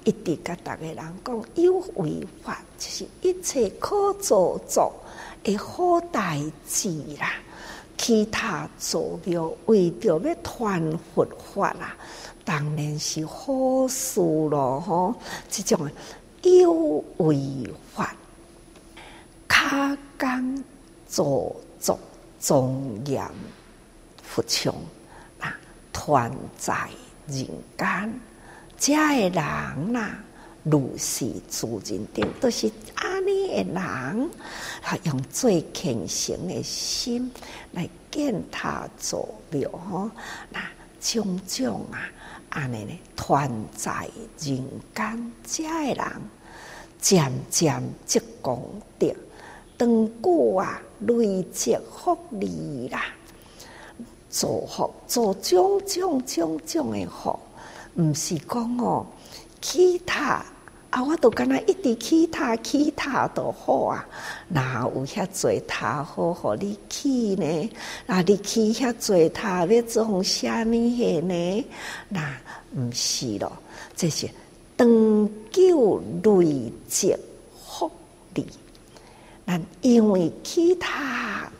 [0.03, 4.93] 一直甲逐个人讲有为法，就是一切可做作。
[5.41, 6.37] 会好代
[6.67, 6.89] 志
[7.19, 7.31] 啦，
[7.97, 11.95] 其他做了为着要传佛法啦，
[12.43, 15.15] 当然是好事咯吼。
[15.49, 15.89] 这种
[16.43, 18.15] 有为法，
[19.47, 20.63] 卡刚
[21.07, 21.99] 做作
[22.39, 23.23] 庄严
[24.23, 24.73] 佛像
[25.39, 25.53] 啊，
[25.91, 26.89] 团在
[27.27, 27.45] 人
[27.77, 28.19] 间，
[28.77, 28.95] 这
[29.29, 30.09] 的人呐。
[30.63, 34.29] 如是诸人等，都是安尼的人，
[35.03, 37.31] 用最虔诚的心
[37.71, 40.11] 来建塔造庙吼，
[40.49, 40.59] 那
[40.99, 42.11] 种种啊，
[42.49, 44.09] 安尼呢，团在
[44.39, 46.05] 人间，这的人
[46.99, 48.63] 渐渐积功
[48.97, 49.13] 德，
[49.77, 53.05] 长久啊累积福利啦，
[54.29, 57.39] 造福做种种种种诶福，
[57.95, 59.05] 毋是讲哦，
[59.61, 60.43] 其他
[60.89, 64.07] 啊，我都敢若一直其他其他都好啊，
[64.47, 67.69] 哪有遐济他好互你去呢？
[68.07, 71.65] 那你去遐济他要种虾米货呢？
[72.07, 72.35] 那
[72.75, 73.51] 毋是咯，
[73.95, 74.27] 这是。
[74.77, 77.13] 长久累积
[77.67, 77.91] 福
[78.33, 78.47] 利，
[79.45, 81.51] 但因为其他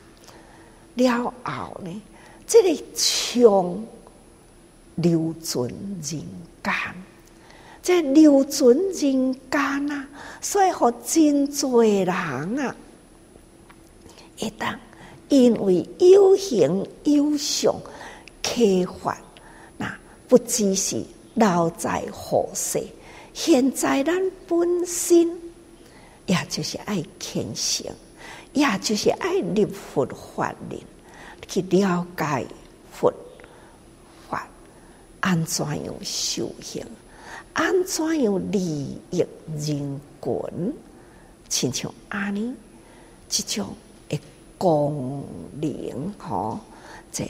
[0.94, 2.02] 了后呢，
[2.46, 3.84] 这个像
[4.94, 6.24] 留存人间，
[7.82, 10.08] 这留存人间啊，
[10.40, 12.76] 所以和真多人啊，
[14.36, 14.76] 一旦
[15.28, 17.74] 因为有形有相
[18.42, 19.16] 开发，
[19.78, 21.02] 那不只是
[21.34, 22.82] 留在后世。
[23.32, 25.30] 现在咱本身，
[26.26, 27.86] 也就是爱虔诚，
[28.52, 30.04] 也就是爱立佛
[30.36, 30.78] 法人
[31.46, 32.46] 去了解
[32.92, 33.12] 佛
[34.28, 34.46] 法，
[35.20, 36.84] 安怎样修行，
[37.52, 39.24] 安怎样利益
[39.56, 40.74] 人群，
[41.48, 42.54] 亲像安尼，
[43.28, 43.68] 即种
[44.08, 44.18] 的
[44.56, 45.24] 功
[45.60, 46.58] 能，吼，
[47.12, 47.24] 这。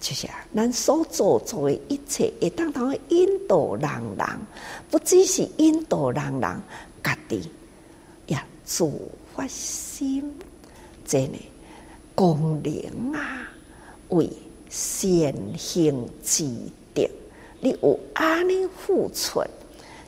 [0.00, 4.26] 就是，咱所做做的一切，会当当引导人人，
[4.88, 6.62] 不只是引导人人
[7.02, 7.50] 家己，
[8.28, 8.88] 也自
[9.34, 10.32] 发心，
[11.04, 11.40] 真诶
[12.14, 13.48] 功能啊，
[14.10, 14.30] 为
[14.70, 17.02] 善行积德，
[17.60, 19.42] 你有安尼付出，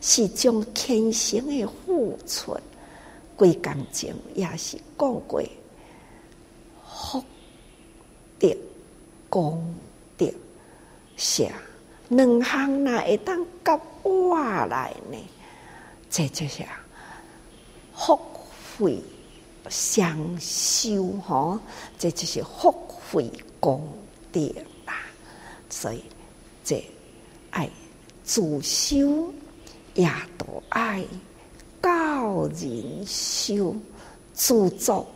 [0.00, 2.56] 是种虔诚诶付出，
[3.36, 5.42] 归感情也是讲过，
[6.86, 7.22] 福
[8.38, 8.56] 德。
[9.28, 9.72] 功
[10.16, 10.26] 德
[11.16, 11.48] 是
[12.08, 14.36] 两项哪会当夹我
[14.66, 15.16] 来呢？
[16.10, 16.64] 这就是
[17.94, 18.18] 福
[18.76, 19.00] 慧
[19.68, 21.60] 双修吼，
[21.96, 23.86] 这就是福慧功
[24.32, 24.40] 德
[24.84, 24.94] 啦。
[25.68, 26.02] 所以
[26.64, 26.84] 这
[27.50, 27.70] 爱
[28.24, 29.32] 自修
[30.00, 30.08] 也
[30.38, 31.04] 都爱
[31.82, 33.76] 教人修，
[34.32, 35.06] 自作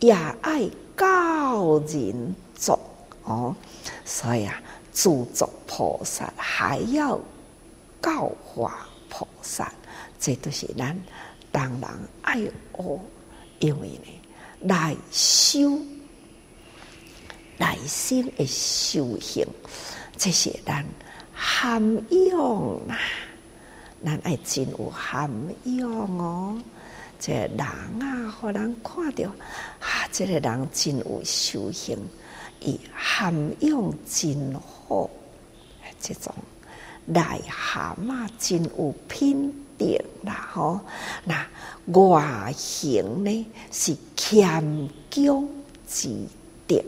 [0.00, 2.76] 也爱教人作。
[3.22, 3.54] 哦，
[4.04, 7.16] 所以啊，自作菩萨还要
[8.02, 9.72] 教化菩萨，
[10.18, 10.98] 这都是咱
[11.52, 11.88] 当然
[12.22, 13.00] 爱学，
[13.60, 14.20] 因为呢，
[14.62, 15.78] 来修
[17.58, 19.46] 来生的修行，
[20.16, 20.84] 这些咱
[21.32, 21.80] 涵
[22.28, 22.40] 养
[22.88, 22.98] 啊，
[24.04, 25.30] 咱爱真有涵
[25.64, 26.60] 养哦。
[27.18, 29.28] 这人啊，互人看到
[29.80, 31.96] 啊，这个人真有修行。
[32.64, 35.10] 以涵养真好，
[36.00, 36.32] 这种
[37.12, 39.84] 癞蛤蟆真有品德
[40.22, 40.48] 啦！
[40.52, 40.80] 吼，
[41.24, 41.44] 那
[41.86, 45.48] 外形呢是谦恭
[45.88, 46.08] 之
[46.68, 46.80] 德，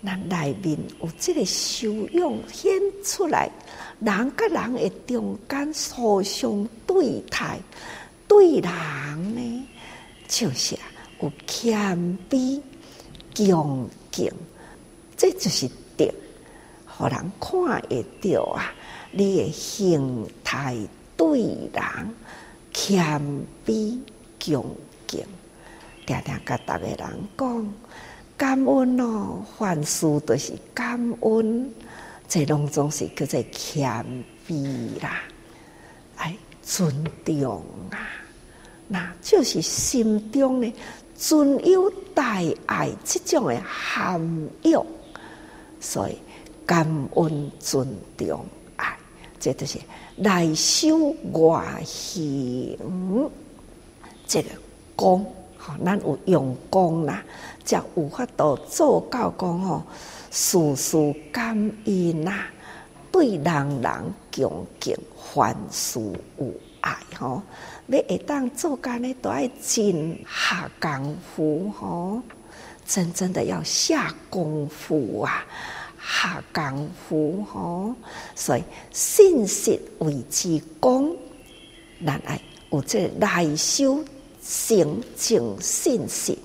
[0.00, 2.70] 那内面有这个修养显
[3.04, 3.50] 出来，
[4.00, 7.58] 人跟人诶中间互相对待，
[8.28, 8.70] 对人
[9.34, 9.68] 呢
[10.28, 10.76] 就是
[11.20, 12.60] 有谦卑
[13.34, 14.30] 恭敬。
[15.16, 16.06] 这就是德，
[16.86, 18.72] 互人看会到啊！
[19.12, 20.76] 你的心态
[21.16, 21.82] 对人
[22.74, 23.18] 谦
[23.64, 23.98] 卑
[24.44, 25.24] 恭敬，
[26.06, 26.98] 常常甲逐个人
[27.38, 27.74] 讲
[28.36, 31.72] 感恩哦，凡事都是感恩，
[32.28, 34.04] 这拢总是叫做谦
[34.46, 35.22] 卑啦，
[36.16, 36.92] 哎，尊
[37.24, 37.98] 重啊，
[38.88, 40.72] 那就是心中呢
[41.16, 44.20] 存有大爱这种的涵
[44.62, 44.84] 养。
[45.80, 46.18] 所以
[46.64, 46.84] 感
[47.14, 47.86] 恩、尊
[48.16, 48.44] 重、
[48.76, 48.96] 爱，
[49.38, 49.78] 这都是
[50.16, 52.76] 内修外行。
[54.26, 54.48] 这个
[54.96, 55.24] 功，
[55.56, 57.22] 好，咱有用功啦，
[57.64, 59.82] 才有法度做到讲吼，
[60.36, 62.44] 事事感恩呐，
[63.10, 64.94] 对人人恭敬，
[65.32, 65.98] 凡事
[66.38, 67.40] 有爱吼。
[67.86, 72.20] 要会当做干呢，都爱真下功夫吼，
[72.86, 75.42] 真正的要下功夫啊！
[75.98, 77.94] 下功夫吼，
[78.34, 78.62] 所以
[78.92, 81.16] 信实为之功，
[82.04, 82.38] 咱爱
[82.70, 84.04] 有这内修
[84.46, 86.38] 成净信息，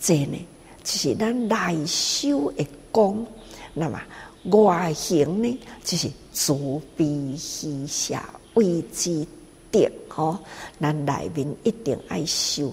[0.00, 0.46] 这呢
[0.82, 3.26] 就是咱内修的功。
[3.74, 4.00] 那么
[4.44, 6.54] 外形呢，就是慈
[6.96, 8.14] 悲喜舍
[8.54, 9.26] 为之
[9.70, 10.38] 德吼，
[10.80, 12.72] 咱内面一定爱修。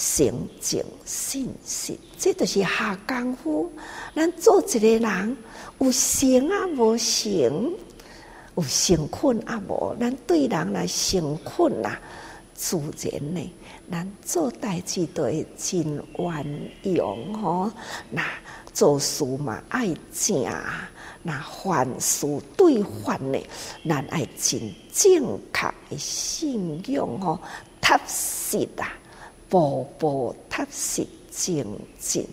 [0.00, 3.68] 成净信实，这就是下功夫。
[4.14, 5.36] 咱做一个人，
[5.80, 7.72] 有成啊无成，
[8.54, 9.96] 有成困啊无。
[9.98, 12.00] 咱对人来成困啊，
[12.54, 13.52] 自然呢，
[13.90, 17.68] 咱做代志都会真圆融吼。
[18.08, 18.22] 那
[18.78, 20.46] 做事嘛爱正，
[21.24, 23.36] 那凡事对凡呢，
[23.88, 24.60] 咱爱真
[24.94, 27.40] 正确的信用吼，
[27.80, 28.96] 踏实啊，
[29.48, 31.66] 步步踏实，精
[31.98, 32.24] 进，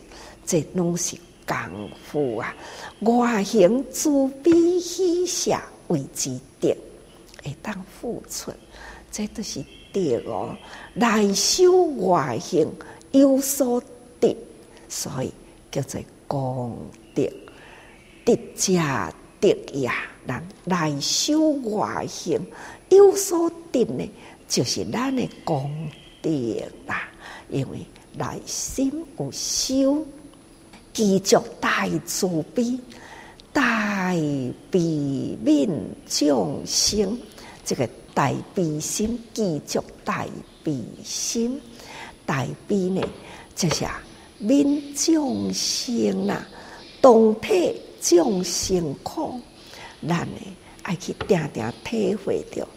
[0.46, 1.18] 这拢是
[1.48, 2.54] 功夫啊。
[3.00, 6.70] 外行慈悲喜舍为之德，
[7.43, 8.52] 会当付出，
[9.12, 10.56] 这都是德哦。
[10.93, 12.72] 内修外行
[13.10, 13.82] 有所
[14.20, 14.38] 得，
[14.88, 15.34] 所以
[15.72, 16.78] 叫做功
[17.13, 17.23] 德。
[18.23, 18.73] 德者
[19.39, 19.91] 德也，
[20.26, 22.39] 人内修外行
[22.89, 24.09] 有所得呢，
[24.47, 25.71] 就是咱的功
[26.21, 26.30] 德
[26.88, 27.09] 啦。
[27.49, 27.80] 因为
[28.17, 30.05] 内心有修。
[30.93, 32.80] 继续大慈悲，
[33.51, 34.13] 大
[34.71, 34.80] 悲
[35.43, 35.69] 悯
[36.07, 37.19] 众生，
[37.65, 40.26] 这个大悲心继续大
[40.63, 41.59] 悲心，
[42.26, 43.01] 大悲呢，
[43.57, 43.86] 就是
[44.38, 46.45] 民众生啊，
[47.01, 49.39] 动体众生苦，
[50.07, 50.39] 咱呢
[50.83, 52.67] 爱去定定体会着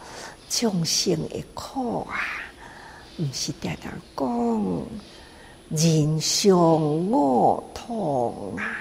[0.49, 2.17] 众生的苦啊，
[3.19, 4.83] 毋是定定讲。
[5.71, 8.77] 人生我痛啊，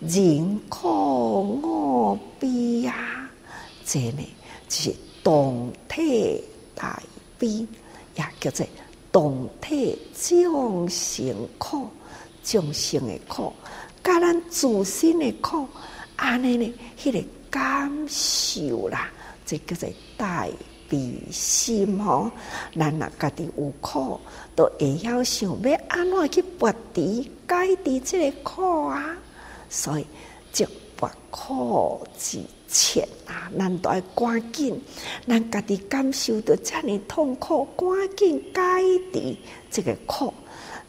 [0.00, 3.30] 人苦我悲啊，
[3.86, 4.22] 这呢
[4.68, 6.44] 就是动体
[6.74, 7.02] 大
[7.38, 7.66] 悲，
[8.16, 8.66] 也叫做
[9.10, 11.88] 动体众生苦，
[12.50, 13.52] 众生的苦，
[14.02, 15.68] 甲咱自身的苦，
[16.16, 19.08] 安尼呢，迄个感受啦，
[19.46, 20.48] 这叫做大。
[20.88, 22.28] 悲心吼，
[22.76, 24.18] 咱若家己有苦，
[24.56, 29.16] 都会晓想要安怎去拔除、解除这个苦啊。
[29.68, 30.06] 所以，
[30.50, 30.66] 即
[30.98, 34.82] 拔苦之前啊，咱都要赶紧，
[35.28, 38.60] 咱家己感受到遮尔痛苦，赶紧解
[39.12, 39.36] 除
[39.70, 40.34] 这个苦。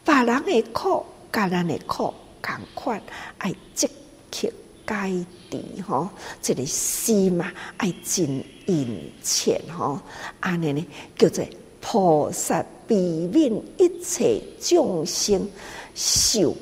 [0.03, 3.01] 别人的苦，甲咱的苦共款，
[3.37, 3.87] 爱积
[4.29, 4.51] 极
[4.85, 6.09] 解除吼，
[6.41, 8.43] 这个心嘛，爱真。
[8.67, 9.99] 殷切吼，
[10.39, 11.43] 安尼呢叫做
[11.81, 15.49] 菩萨避免一切众生
[15.93, 16.55] 受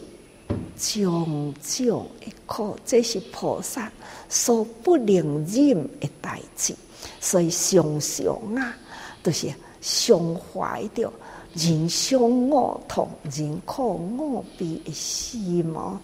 [0.76, 3.92] 种种的苦，这是菩萨
[4.28, 6.74] 所不能忍的代志。
[7.20, 8.76] 所以常常啊，
[9.22, 11.12] 都、就是常怀着
[11.54, 16.00] 人伤我痛、人苦我悲的心嘛，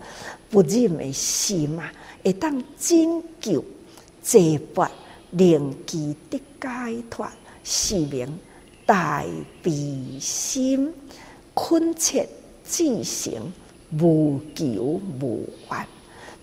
[0.49, 1.89] 不忍的心嘛，
[2.23, 3.63] 会当拯救
[4.23, 4.89] 这般。
[5.31, 7.27] 令其得解脱，
[7.61, 8.39] 是名
[8.85, 9.25] 大
[9.61, 9.71] 悲
[10.17, 10.93] 心，
[11.53, 12.25] 恳切
[12.63, 13.51] 至诚，
[13.99, 15.85] 无求无怨。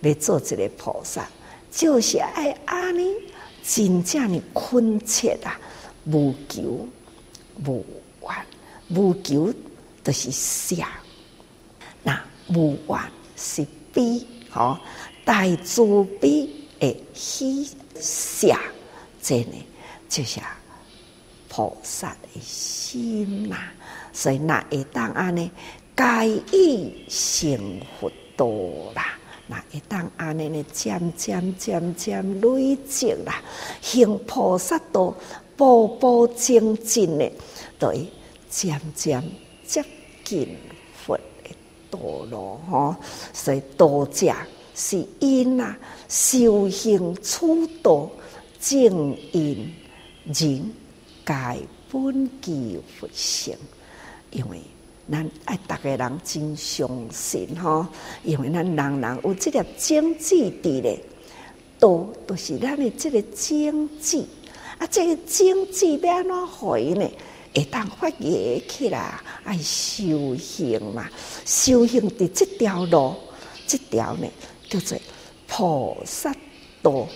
[0.03, 1.27] 要做一个菩萨，
[1.71, 3.15] 就是爱安尼，
[3.65, 5.59] 真正的恳切啊，
[6.05, 6.87] 无求
[7.67, 7.83] 无，
[8.95, 9.53] 无求
[10.05, 10.77] 就是舍，
[12.03, 12.99] 那无怨
[13.37, 14.79] 是悲，吼，
[15.25, 15.83] 大慈
[16.21, 17.69] 悲的喜
[18.01, 18.55] 舍。
[19.21, 19.55] 这呢，
[20.09, 20.41] 就是
[21.49, 23.57] 菩萨的心呐，
[24.13, 25.51] 所以那会当安呢，
[25.97, 28.47] 皆以成佛道
[28.95, 29.17] 啦，
[29.47, 33.41] 那会当安尼呢，渐渐渐渐累积啦，
[33.81, 35.15] 行菩萨道，
[35.57, 37.31] 步步精进的，
[37.79, 38.09] 对
[38.53, 39.25] 渐渐
[39.65, 39.83] 接
[40.23, 40.57] 近
[40.95, 41.57] 佛的
[41.91, 41.99] 道
[42.31, 42.95] 路吼。
[43.33, 44.33] 所以道者
[44.75, 45.77] 是因啊，
[46.09, 48.09] 修行出道。
[48.65, 49.75] 正因
[50.25, 50.73] 人
[51.27, 51.35] 皆
[51.91, 53.57] 本具佛性，
[54.31, 54.61] 因为
[55.11, 57.85] 咱爱逐个人真相信吼，
[58.23, 61.03] 因为咱人人有这个种子伫咧，
[61.81, 64.25] 都都是咱的这个种子
[64.79, 67.11] 啊，这个种子要安怎回呢？
[67.55, 71.09] 会当发芽起来，爱修行嘛，
[71.45, 73.15] 修行的这条路，
[73.67, 74.27] 这条呢
[74.69, 74.99] 叫做
[75.47, 76.35] 菩萨
[76.83, 77.07] 道。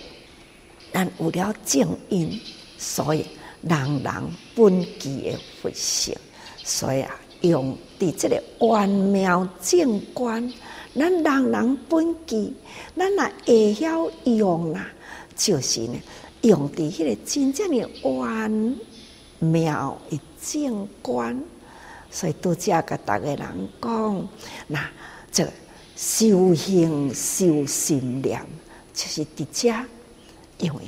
[0.93, 2.39] 咱有了正因，
[2.77, 3.25] 所以
[3.61, 4.13] 人人
[4.55, 6.15] 本具的佛性，
[6.63, 10.51] 所以啊，用伫这个圆妙正观，
[10.95, 12.53] 咱人人本具，
[12.95, 14.87] 咱若会晓用啊，
[15.35, 15.99] 就是呢，
[16.41, 18.75] 用伫迄个真正的圆
[19.39, 21.41] 妙的正观，
[22.09, 24.27] 所以拄则甲逐个人讲，
[24.67, 24.89] 那
[25.31, 25.47] 这
[25.95, 28.41] 修行修心念，
[28.93, 29.73] 就是伫遮。
[30.59, 30.81] 因为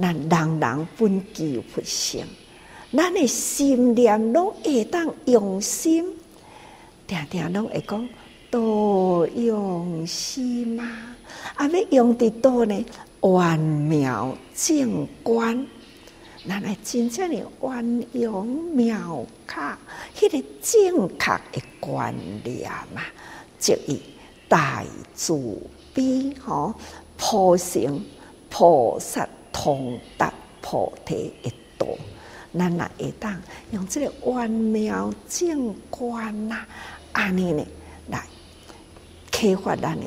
[0.00, 2.24] 咱人人本具佛性，
[2.92, 6.06] 咱的心念拢会当用心，
[7.06, 8.08] 定定拢会讲
[8.50, 10.84] 多用心嘛。
[11.54, 12.84] 啊，要用伫倒呢？
[13.22, 15.66] 圆妙正观，
[16.46, 19.78] 咱来真正的运用妙卡，
[20.14, 22.14] 迄个正确的观
[22.44, 23.00] 念嘛，
[23.58, 24.02] 即以
[24.46, 24.84] 大
[25.14, 25.34] 慈
[25.94, 26.74] 悲吼，
[27.16, 28.04] 普生
[28.50, 31.86] 菩萨通达菩提一道，
[32.52, 33.40] 咱也会当
[33.70, 36.66] 用这个万妙正观呐，
[37.12, 37.66] 安尼呢
[38.08, 38.22] 来
[39.30, 40.06] 开发咱的。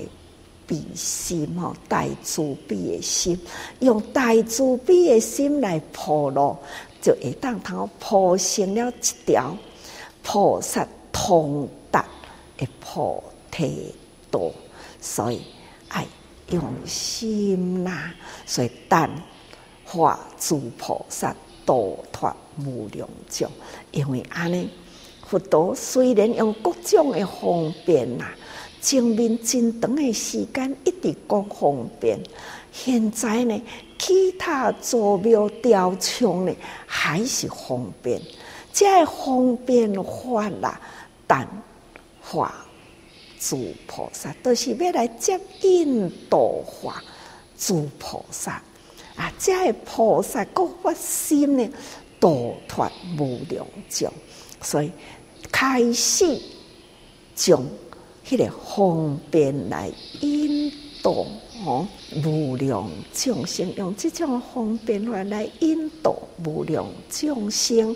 [0.67, 3.39] 悲心吼，大慈悲的心，
[3.79, 6.57] 用大慈悲的心来铺路，
[7.01, 9.57] 就会当通铺成了一条
[10.21, 12.05] 菩萨通达
[12.57, 13.95] 的菩提
[14.29, 14.51] 道。
[14.99, 15.41] 所以
[15.87, 16.05] 爱
[16.49, 18.11] 用心呐，
[18.45, 19.09] 所以但
[19.85, 21.33] 化诸菩萨
[21.65, 23.49] 度脱无量众。
[23.91, 24.69] 因为安尼，
[25.25, 28.25] 佛陀虽然用各种的方便呐。
[28.79, 32.19] 前面真长的时间一直讲方便，
[32.71, 33.61] 现在呢，
[33.97, 36.55] 其他祖庙雕像呢
[36.85, 38.21] 还是方便，
[38.71, 40.79] 这方便法啦，
[41.25, 41.47] 但
[42.21, 42.53] 化
[43.39, 47.03] 诸菩萨都、就是要来接引导化
[47.57, 48.61] 诸菩萨。
[49.15, 51.67] 啊，这菩萨各发心呢，
[52.19, 54.13] 度脱无量众，
[54.61, 54.91] 所以
[55.51, 56.39] 开始
[57.35, 57.65] 将。
[58.27, 60.69] 迄个方便来引
[61.01, 61.25] 导
[61.63, 61.87] 吼
[62.25, 66.13] 无量众生，用这种方便法来引导
[66.43, 67.95] 无量众生，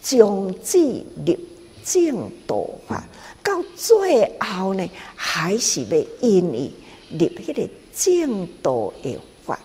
[0.00, 0.78] 将之
[1.26, 1.38] 入
[1.84, 3.06] 正道法，
[3.44, 6.72] 到最后呢，还是要因伊
[7.10, 9.60] 入迄个正道的法，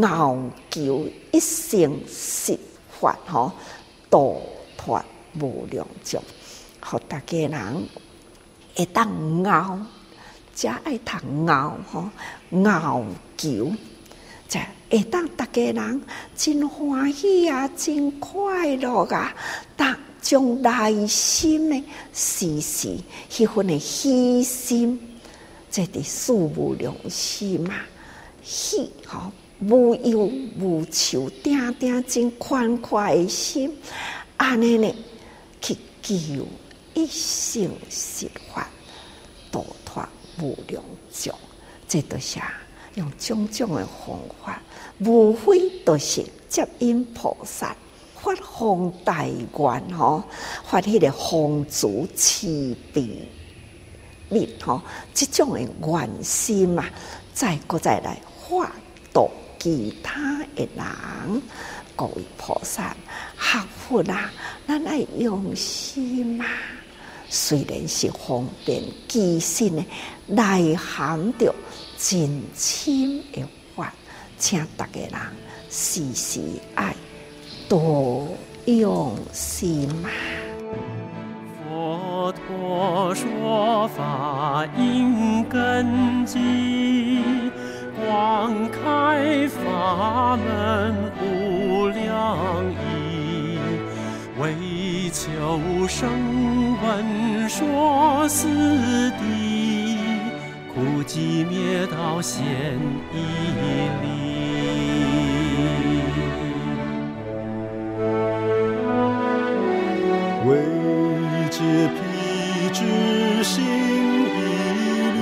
[0.00, 0.38] 熬
[0.70, 3.52] 求一生实法吼，
[4.08, 4.40] 度
[4.78, 5.04] 脱
[5.38, 6.22] 无量众，
[6.80, 7.86] 互大家人。
[8.74, 9.78] 会当熬，
[10.54, 12.10] 才爱读熬吼，
[12.64, 13.04] 熬
[13.36, 13.72] 求，
[14.48, 16.02] 才会当大家人
[16.36, 19.34] 真欢喜啊，真快乐啊！
[19.76, 22.96] 但将内心呢，时时
[23.30, 25.00] 迄份的喜心，
[25.70, 27.74] 这啲事无量时嘛，
[28.42, 33.76] 喜吼无忧无求，定定真宽快的心，
[34.36, 34.94] 安尼呢
[35.60, 36.46] 去求。
[36.94, 38.68] 一生实法，
[39.50, 40.06] 度脱
[40.40, 40.82] 无量
[41.12, 41.34] 众，
[41.88, 42.38] 这都是
[42.94, 44.60] 用种种的方法，
[44.98, 47.74] 无非都是接引菩萨
[48.14, 50.22] 发宏大愿吼，
[50.64, 53.26] 发迄个宏慈慈悲
[54.28, 54.80] 力吼，
[55.14, 56.84] 这种的愿心嘛，
[57.32, 58.70] 再过再来化
[59.12, 61.42] 度其他的人，
[61.96, 62.94] 各位菩萨
[63.38, 64.30] 学佛啦，
[64.66, 66.44] 咱爱用心嘛。
[67.34, 69.82] 虽然是方便，其实呢，
[70.26, 71.54] 内含着
[71.96, 73.42] 真深的
[73.74, 73.90] 法，
[74.36, 75.12] 请大家人
[75.70, 76.42] 时时
[76.74, 76.94] 爱
[77.70, 78.28] 多
[78.66, 80.10] 用心嘛。
[81.64, 86.38] 佛陀说法应根基，
[88.06, 93.58] 广开法门无量义，
[94.38, 94.52] 为
[95.12, 96.08] 求生。
[96.82, 99.96] 闻说四谛，
[100.74, 102.42] 苦集灭道显
[103.12, 103.16] 义
[104.02, 104.04] 理。
[110.44, 110.58] 为
[111.50, 111.60] 解
[111.94, 112.00] 辟
[112.72, 112.80] 支
[113.44, 114.36] 心疑
[115.14, 115.20] 虑，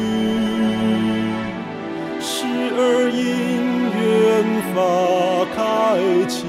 [2.20, 2.80] 时而
[3.12, 3.18] 因
[3.98, 4.00] 缘
[4.72, 4.76] 法
[5.54, 5.58] 开
[6.26, 6.39] 启，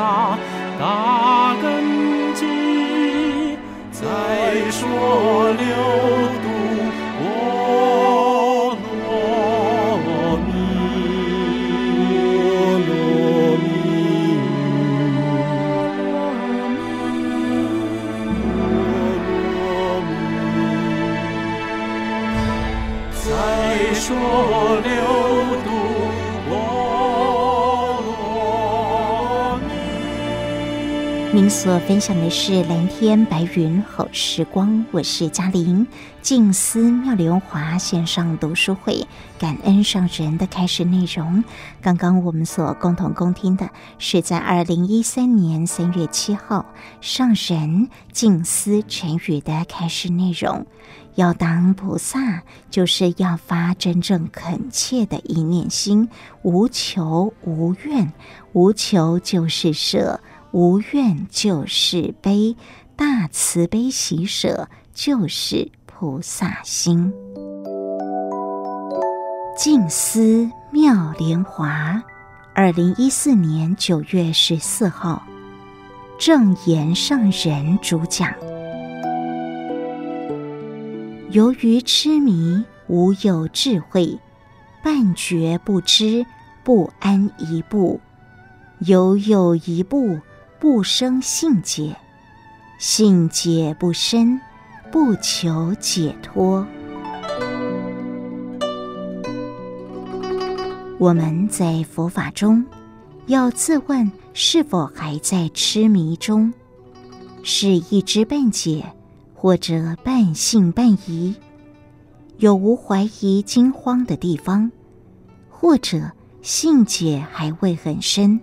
[0.00, 0.38] 菩萨。
[0.78, 3.58] 大根基，
[3.92, 4.00] 再
[4.70, 5.66] 说六
[31.50, 35.84] 所分享的是蓝天白云好时光，我是嘉玲。
[36.22, 39.04] 静思妙莲华线上读书会，
[39.36, 41.42] 感恩上人的开示内容。
[41.82, 46.66] 刚刚我们所共同恭听的是在二零一三年三月七号
[47.00, 50.64] 上人静思晨语的开示内容。
[51.16, 56.08] 要当菩萨，就是要发真正恳切的一念心，
[56.42, 58.12] 无求无怨，
[58.52, 60.20] 无求就是舍。
[60.52, 62.56] 无怨就是悲，
[62.96, 67.12] 大慈悲喜舍就是菩萨心。
[69.56, 72.02] 静思妙莲华，
[72.52, 75.22] 二零一四年九月十四号，
[76.18, 78.34] 正言上人主讲。
[81.30, 84.18] 由于痴迷，无有智慧，
[84.82, 86.26] 半觉不知，
[86.64, 88.00] 不安一步；
[88.80, 90.18] 犹有一步，
[90.60, 91.96] 不生信解，
[92.78, 94.38] 信解不深，
[94.92, 96.66] 不求解脱。
[100.98, 102.62] 我们在佛法中，
[103.24, 106.52] 要自问是否还在痴迷中，
[107.42, 108.84] 是一知半解，
[109.32, 111.34] 或者半信半疑，
[112.36, 114.70] 有无怀疑惊慌的地方，
[115.48, 118.38] 或者信解还未很深。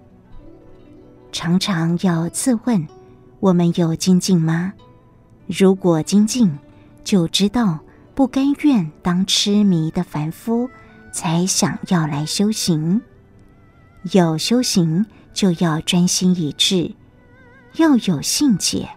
[1.37, 2.87] 常常要自问：
[3.39, 4.73] 我们有精进吗？
[5.45, 6.57] 如果精进，
[7.03, 7.77] 就知道
[8.15, 10.67] 不甘愿当痴迷的凡夫。
[11.11, 12.99] 才想要来修行，
[14.13, 16.91] 有修行就要专心一致，
[17.75, 18.89] 要有信解。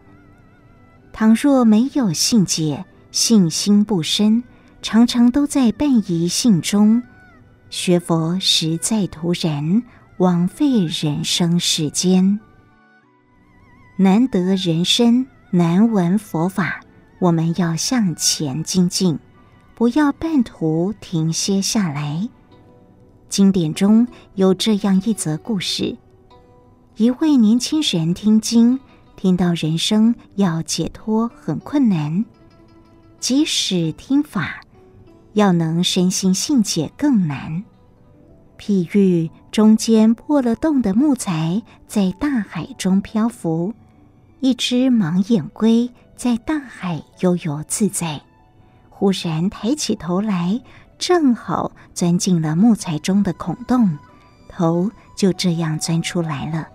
[1.12, 4.42] 倘若没有信解，信心不深，
[4.80, 7.02] 常常都在半疑信中，
[7.68, 9.82] 学佛实在徒然，
[10.20, 12.38] 枉费人生世间。
[13.96, 16.82] 难得人身，难闻佛法，
[17.20, 19.18] 我们要向前精进。
[19.74, 22.28] 不要半途停歇下来。
[23.30, 25.96] 经典中有这样一则故事：
[26.96, 28.78] 一位年轻人听经，
[29.16, 32.26] 听到人生要解脱很困难，
[33.18, 34.60] 即使听法，
[35.32, 37.64] 要能身心信解更难。
[38.60, 43.72] 譬喻中间破了洞的木材在大海中漂浮，
[44.40, 48.20] 一只盲眼龟在大海悠游自在。
[48.90, 50.60] 忽然抬起头来，
[50.98, 53.96] 正好钻进了木材中的孔洞，
[54.46, 56.68] 头就这样钻出来了。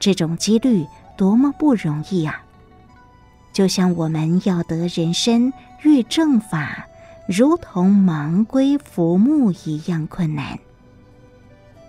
[0.00, 2.42] 这种几率多么不容易啊！
[3.52, 5.52] 就像我们要得人身
[5.82, 6.86] 遇正法，
[7.28, 10.58] 如同盲龟浮木一样困难。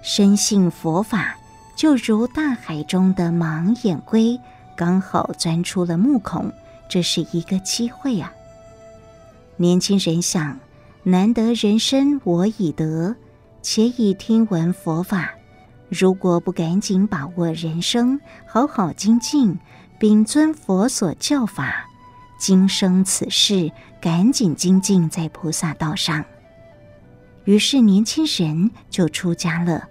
[0.06, 1.38] 深信佛法，
[1.78, 4.38] 就如大海中的盲眼龟，
[4.76, 6.52] 刚好钻出了木孔，
[6.90, 8.34] 这是一个机会啊！
[9.56, 10.60] 年轻人想：
[11.04, 13.16] 难得人生我已得，
[13.62, 15.36] 且已听闻佛法，
[15.88, 19.58] 如果不赶紧把握人生，好好精进，
[19.98, 21.86] 并遵佛所教法，
[22.38, 26.26] 今生此世赶紧精进在菩萨道上。
[27.46, 29.88] 于是年轻人就出家了，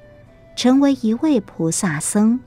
[0.55, 2.41] 成为一位菩萨僧，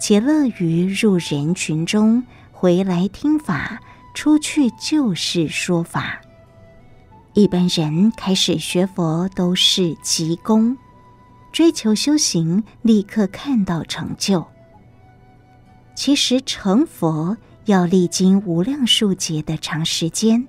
[0.00, 3.80] 且乐于入人群中，回来听法，
[4.14, 6.20] 出去就是说法。
[7.34, 10.76] 一般人开始学佛都是急功，
[11.52, 14.44] 追求修行，立刻看到成就。
[15.94, 20.48] 其实成佛要历经无量数劫的长时间，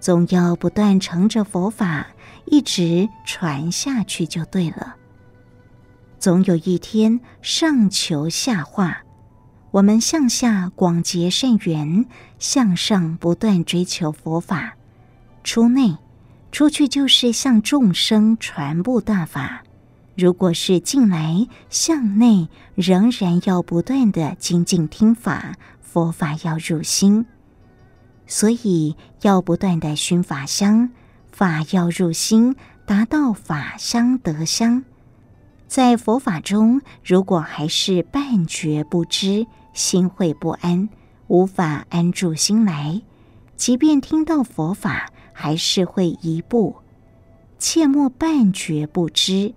[0.00, 2.08] 总要不断乘着佛法
[2.46, 4.96] 一直传下去就对了。
[6.18, 9.02] 总有一天上求下化，
[9.70, 12.06] 我们向下广结善缘，
[12.38, 14.74] 向上不断追求佛法。
[15.44, 15.96] 出内，
[16.50, 19.62] 出去就是向众生传播大法；
[20.16, 27.26] 如果是进来，向内仍然要不断的精进听法，佛法要入心，
[28.26, 30.90] 所以要不断的熏法香，
[31.30, 34.82] 法要入心，达到法香得香。
[35.66, 40.88] 在佛法中，如果还是半觉不知，心会不安，
[41.26, 43.02] 无法安住心来，
[43.56, 45.10] 即便听到佛法。
[45.38, 46.76] 还是会一步，
[47.58, 49.52] 切莫半觉不知，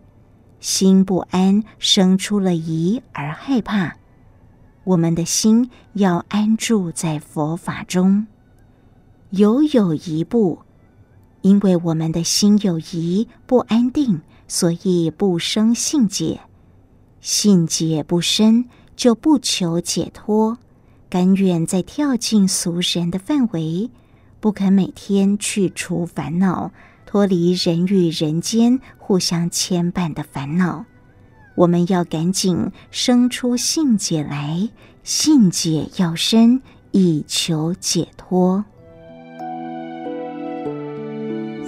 [0.60, 3.96] 心不安，生出了疑而害怕。
[4.84, 8.28] 我们的心要安住在佛法中，
[9.30, 10.60] 犹有一步，
[11.44, 16.42] 因为我们的心有疑不安定，所以不生信解，
[17.22, 20.58] 信解不深，就不求解脱，
[21.08, 23.92] 甘愿再跳进俗人的范围。
[24.40, 26.72] 不肯每天去除烦恼，
[27.06, 30.86] 脱离人与人间互相牵绊的烦恼。
[31.56, 34.68] 我们要赶紧生出信解来，
[35.04, 38.66] 信解要深，以求解脱。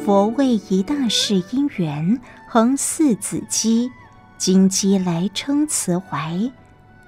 [0.04, 2.20] 佛为一大事因缘，
[2.54, 3.90] 恒四子机，
[4.38, 6.52] 今机来称慈怀。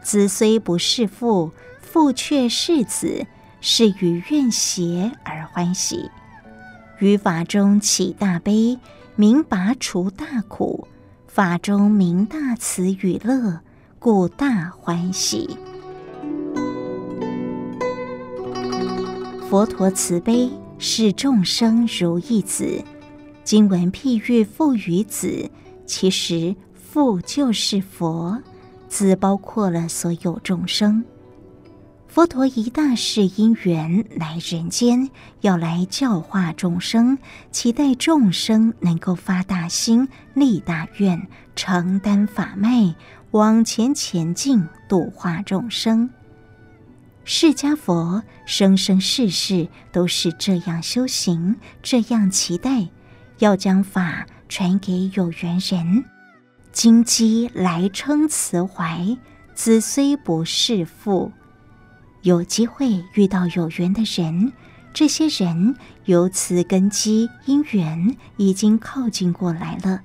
[0.01, 3.27] 子虽不是父，父却是子。
[3.59, 6.09] 是与愿协而欢喜，
[6.99, 8.79] 于法中起大悲，
[9.17, 10.87] 明拔除大苦，
[11.27, 13.59] 法中明大慈与乐，
[13.99, 15.57] 故大欢喜。
[19.49, 22.81] 佛陀慈悲，视众生如一子。
[23.43, 25.49] 经文譬喻父与子，
[25.85, 28.41] 其实父就是佛，
[28.87, 31.03] 子包括了所有众生。
[32.07, 35.09] 佛陀一大世因缘来人间，
[35.41, 37.17] 要来教化众生，
[37.51, 42.93] 期待众生能够发大心、立大愿，承担法脉，
[43.31, 46.09] 往前前进，度化众生。
[47.25, 52.89] 释迦佛生生世世都是这样修行，这样期待，
[53.43, 56.05] 要将法传给有缘人。
[56.71, 59.17] 今机来称慈怀，
[59.53, 61.29] 子虽不是父。
[62.21, 64.53] 有机会遇到有缘的人，
[64.93, 65.75] 这些人
[66.05, 70.03] 由此根基因缘已经靠近过来了，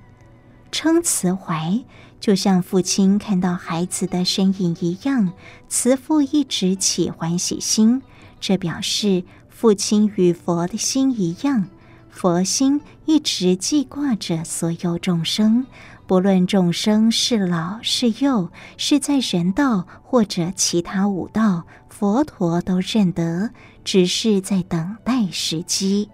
[0.69, 1.81] 称慈怀，
[2.19, 5.31] 就像父亲看到孩子的身影一样，
[5.69, 8.01] 慈父一直起欢喜心，
[8.41, 11.69] 这表示父亲与佛的心一样，
[12.09, 15.65] 佛心一直记挂着所有众生，
[16.05, 21.63] 不论众生是老是幼，是在人道或者其他五道。
[21.87, 23.49] 佛陀都认得，
[23.83, 26.09] 只是在等待时机。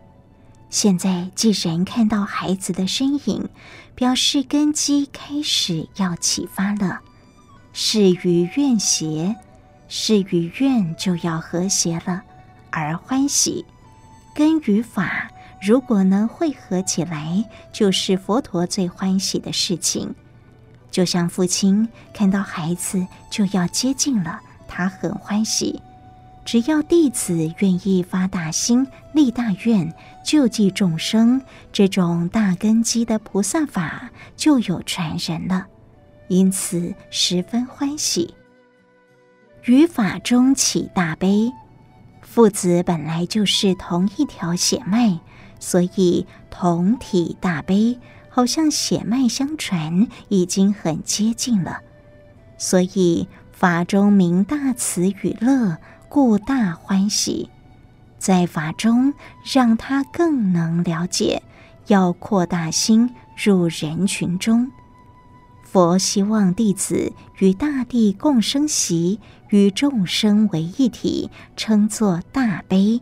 [0.70, 3.48] 现在既然看到孩子的身影，
[3.94, 7.02] 表示根基开始要启发了。
[7.72, 9.36] 事与愿协，
[9.88, 12.24] 事与愿就要和谐了，
[12.72, 13.64] 而欢喜。
[14.34, 15.30] 根与法
[15.66, 17.44] 如果能汇合起来，
[17.74, 20.14] 就是佛陀最欢喜的事情。
[20.92, 24.40] 就像父亲看到孩子就要接近了。
[24.68, 25.82] 他很欢喜，
[26.46, 29.92] 只要弟子愿意发大心、立大愿、
[30.24, 31.42] 救济众生，
[31.72, 35.66] 这种大根基的菩萨法就有传人了，
[36.28, 38.36] 因此十分欢喜。
[39.64, 41.52] 于法中起大悲，
[42.22, 45.20] 父子本来就是同一条血脉，
[45.66, 47.98] 所以同体大悲，
[48.30, 51.80] 好像血脉相传，已经很接近了，
[52.56, 53.28] 所以。
[53.52, 55.78] 法中明大慈与乐，
[56.10, 57.50] 故大欢喜。
[58.20, 59.14] 在法中，
[59.46, 61.42] 让他更能了解，
[61.88, 64.70] 要扩大心入人群中。
[65.64, 73.02] 佛希望弟子与大地共生习，与众生为一体，称作大悲。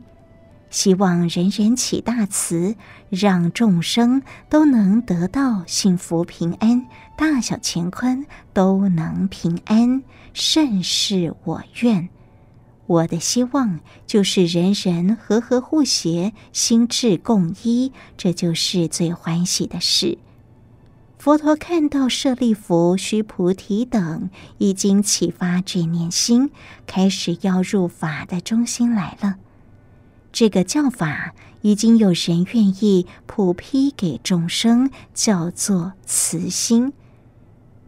[0.73, 2.75] 希望人人起大慈，
[3.11, 10.01] 让众生都能得到幸福平安，大小乾坤都能平安。
[10.33, 12.09] 甚是我愿，
[12.87, 20.17] 我的希望就是人人和和互协，心志共一，这就是最欢喜的事。
[21.19, 26.49] 佛陀看到舍利弗、须菩提等已经启发这念心，
[26.87, 29.35] 开始要入法的中心来了。
[30.33, 36.91] 这个教法已经有人愿意普披给众生，叫做慈心。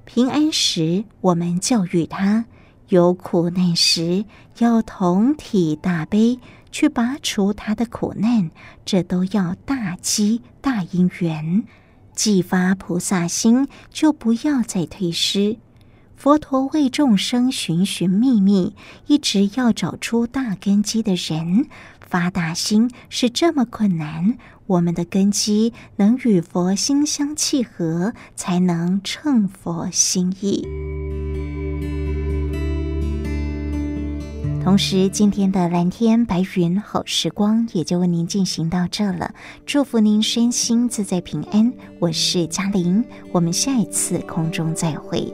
[0.06, 2.46] 平安时，我们教育他；
[2.90, 4.26] 有苦难时，
[4.60, 6.40] 要同体大悲
[6.72, 8.52] 去拔除他的苦难。
[8.86, 11.64] 这都要大机大因缘，
[12.14, 15.58] 既发菩萨心，就不要再退失。
[16.16, 18.74] 佛陀为众生寻寻觅觅，
[19.08, 21.68] 一直要找出大根基的人。
[22.08, 24.38] 发大心是这么困难。
[24.68, 30.68] 我们的根基能与佛心相契合，才能称佛心意。
[34.64, 39.36] 同时，今天的蓝天白云好时光也就为您进行到这了。
[39.64, 41.72] 祝福您身心自在平安。
[42.00, 45.32] 我是嘉玲，我们下一次空中再会。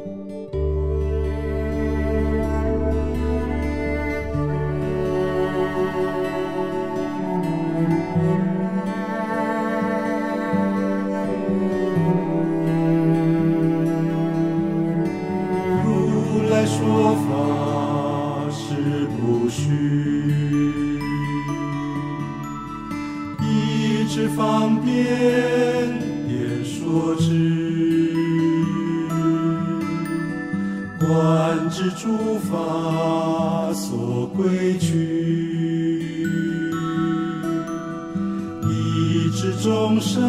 [38.69, 40.21] 一掷终身，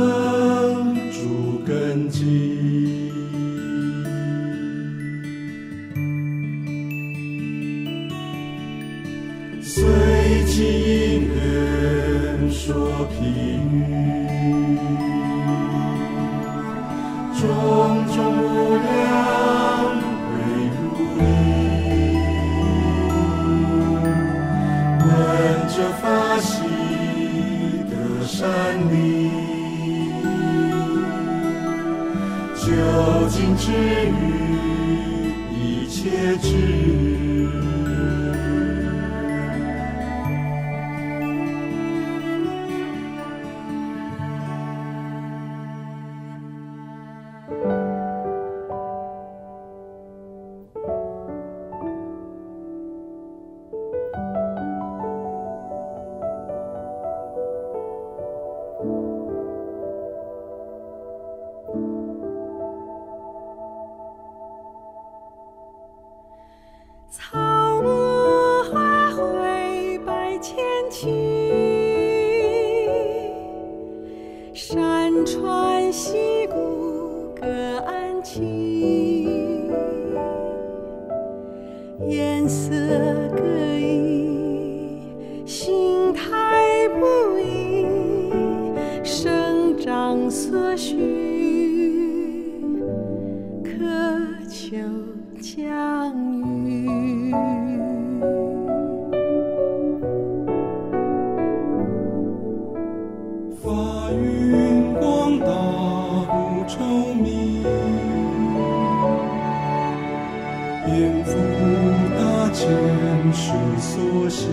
[113.82, 114.46] 所是